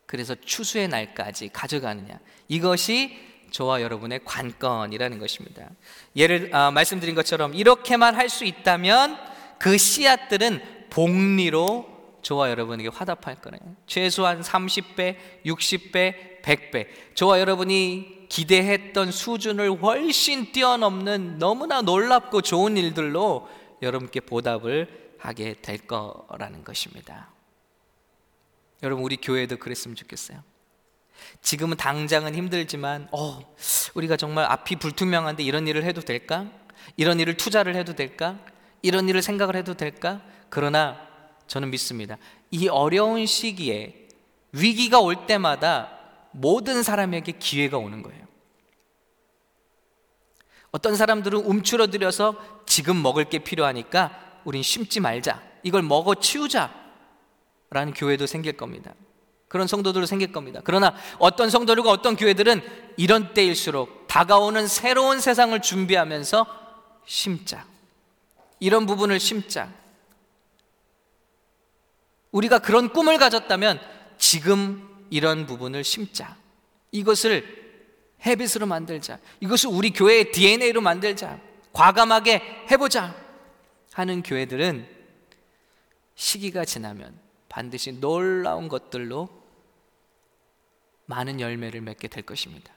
그래서 0.05 0.35
추수의 0.35 0.87
날까지 0.87 1.49
가져가느냐. 1.49 2.19
이것이 2.47 3.17
저와 3.51 3.81
여러분의 3.81 4.23
관건이라는 4.25 5.19
것입니다. 5.19 5.69
예를 6.15 6.53
아, 6.53 6.71
말씀드린 6.71 7.15
것처럼 7.15 7.53
이렇게만 7.53 8.15
할 8.15 8.29
수 8.29 8.45
있다면 8.45 9.17
그 9.59 9.77
씨앗들은 9.77 10.89
복리로 10.89 11.94
저와 12.25 12.49
여러분에게 12.49 12.89
화답할 12.89 13.35
거예요. 13.35 13.75
최소한 13.85 14.41
30배, 14.41 15.15
60배, 15.45 16.41
100배. 16.41 16.87
저와 17.13 17.39
여러분이 17.39 18.25
기대했던 18.29 19.11
수준을 19.11 19.83
훨씬 19.83 20.51
뛰어넘는 20.51 21.37
너무나 21.37 21.83
놀랍고 21.83 22.41
좋은 22.41 22.77
일들로 22.77 23.47
여러분께 23.83 24.21
보답을 24.21 25.13
하게 25.19 25.53
될 25.61 25.77
거라는 25.85 26.63
것입니다. 26.63 27.29
여러분 28.81 29.03
우리 29.05 29.17
교회도 29.17 29.57
그랬으면 29.57 29.95
좋겠어요. 29.95 30.41
지금은 31.43 31.77
당장은 31.77 32.33
힘들지만 32.33 33.07
어, 33.11 33.55
우리가 33.93 34.17
정말 34.17 34.45
앞이 34.45 34.77
불투명한데 34.77 35.43
이런 35.43 35.67
일을 35.67 35.83
해도 35.83 36.01
될까? 36.01 36.47
이런 36.97 37.19
일을 37.19 37.37
투자를 37.37 37.75
해도 37.75 37.93
될까? 37.93 38.39
이런 38.81 39.07
일을 39.09 39.21
생각을 39.21 39.55
해도 39.55 39.75
될까? 39.75 40.23
그러나 40.49 41.13
저는 41.47 41.69
믿습니다. 41.71 42.17
이 42.51 42.67
어려운 42.67 43.25
시기에 43.25 44.07
위기가 44.51 44.99
올 44.99 45.27
때마다 45.27 45.91
모든 46.31 46.83
사람에게 46.83 47.33
기회가 47.33 47.77
오는 47.77 48.01
거예요. 48.01 48.25
어떤 50.71 50.95
사람들은 50.95 51.39
움츠러들여서 51.39 52.63
지금 52.65 53.01
먹을 53.01 53.25
게 53.25 53.39
필요하니까 53.39 54.41
우린 54.43 54.61
심지 54.61 54.99
말자. 54.99 55.41
이걸 55.63 55.81
먹어 55.81 56.15
치우자. 56.15 56.73
라는 57.69 57.93
교회도 57.93 58.27
생길 58.27 58.57
겁니다. 58.57 58.93
그런 59.47 59.67
성도들도 59.67 60.05
생길 60.05 60.31
겁니다. 60.31 60.61
그러나 60.63 60.93
어떤 61.17 61.49
성도들과 61.49 61.89
어떤 61.89 62.15
교회들은 62.15 62.61
이런 62.97 63.33
때일수록 63.33 64.07
다가오는 64.07 64.67
새로운 64.67 65.19
세상을 65.19 65.59
준비하면서 65.61 66.45
심자. 67.05 67.65
이런 68.59 68.85
부분을 68.85 69.19
심자. 69.19 69.69
우리가 72.35 72.59
그런 72.59 72.89
꿈을 72.89 73.17
가졌다면 73.17 73.79
지금 74.17 75.07
이런 75.09 75.45
부분을 75.45 75.85
심자. 75.85 76.35
이것을 76.91 77.63
헤빗으로 78.25 78.65
만들자. 78.65 79.19
이것을 79.39 79.69
우리 79.69 79.91
교회의 79.91 80.33
DNA로 80.33 80.81
만들자. 80.81 81.39
과감하게 81.71 82.65
해보자. 82.71 83.15
하는 83.93 84.21
교회들은 84.21 84.85
시기가 86.15 86.65
지나면 86.65 87.17
반드시 87.47 87.93
놀라운 87.93 88.67
것들로 88.67 89.29
많은 91.05 91.39
열매를 91.39 91.79
맺게 91.79 92.09
될 92.09 92.23
것입니다. 92.23 92.73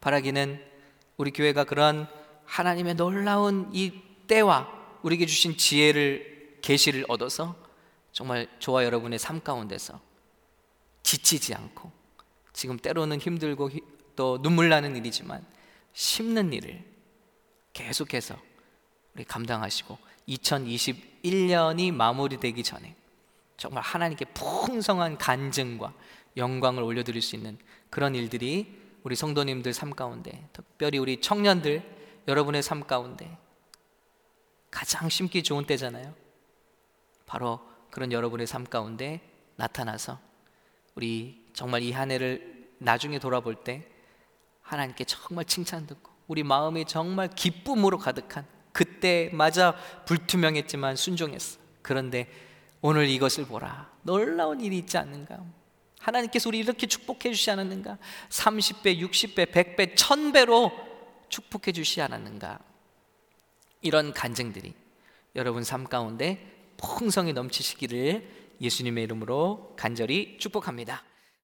바라기는 0.00 0.62
우리 1.16 1.30
교회가 1.30 1.64
그런 1.64 2.06
하나님의 2.44 2.96
놀라운 2.96 3.70
이 3.72 3.92
때와 4.26 4.68
우리에게 5.02 5.24
주신 5.24 5.56
지혜를 5.56 6.35
계시를 6.66 7.04
얻어서 7.06 7.54
정말 8.10 8.48
저와 8.58 8.84
여러분의 8.84 9.20
삶 9.20 9.40
가운데서 9.40 10.00
지치지 11.04 11.54
않고 11.54 11.92
지금 12.52 12.76
때로는 12.76 13.20
힘들고 13.20 13.70
또 14.16 14.42
눈물 14.42 14.68
나는 14.68 14.96
일이지만 14.96 15.46
심는 15.92 16.52
일을 16.52 16.82
계속해서 17.72 18.36
우리 19.14 19.22
감당하시고 19.22 19.96
2021년이 20.28 21.92
마무리되기 21.92 22.64
전에 22.64 22.96
정말 23.56 23.84
하나님께 23.84 24.24
풍성한 24.24 25.18
간증과 25.18 25.94
영광을 26.36 26.82
올려드릴 26.82 27.22
수 27.22 27.36
있는 27.36 27.58
그런 27.90 28.16
일들이 28.16 28.76
우리 29.04 29.14
성도님들 29.14 29.72
삶 29.72 29.94
가운데 29.94 30.48
특별히 30.52 30.98
우리 30.98 31.20
청년들 31.20 32.24
여러분의 32.26 32.64
삶 32.64 32.84
가운데 32.84 33.38
가장 34.72 35.08
심기 35.08 35.44
좋은 35.44 35.64
때잖아요. 35.64 36.25
바로 37.26 37.60
그런 37.90 38.12
여러분의 38.12 38.46
삶 38.46 38.64
가운데 38.64 39.20
나타나서 39.56 40.18
우리 40.94 41.44
정말 41.52 41.82
이 41.82 41.92
한 41.92 42.10
해를 42.10 42.70
나중에 42.78 43.18
돌아볼 43.18 43.56
때 43.56 43.86
하나님께 44.62 45.04
정말 45.04 45.44
칭찬 45.44 45.86
듣고 45.86 46.10
우리 46.26 46.42
마음이 46.42 46.84
정말 46.86 47.28
기쁨으로 47.28 47.98
가득한 47.98 48.46
그때마저 48.72 49.74
불투명했지만 50.04 50.96
순종했어. 50.96 51.58
그런데 51.82 52.28
오늘 52.82 53.08
이것을 53.08 53.46
보라. 53.46 53.90
놀라운 54.02 54.60
일이 54.60 54.78
있지 54.78 54.98
않는가? 54.98 55.40
하나님께서 56.00 56.48
우리 56.48 56.58
이렇게 56.58 56.86
축복해 56.86 57.32
주시 57.32 57.50
않았는가? 57.50 57.98
30배, 58.28 59.00
60배, 59.00 59.50
100배, 59.50 59.94
1000배로 59.94 60.72
축복해 61.28 61.72
주시 61.72 62.02
않았는가? 62.02 62.58
이런 63.80 64.12
간증들이 64.12 64.74
여러분 65.36 65.64
삶 65.64 65.84
가운데 65.84 66.55
풍성히 66.76 67.32
넘치시기를 67.32 68.26
예수님의 68.60 69.04
이름으로 69.04 69.74
간절히 69.76 70.38
축복합니다. 70.38 71.02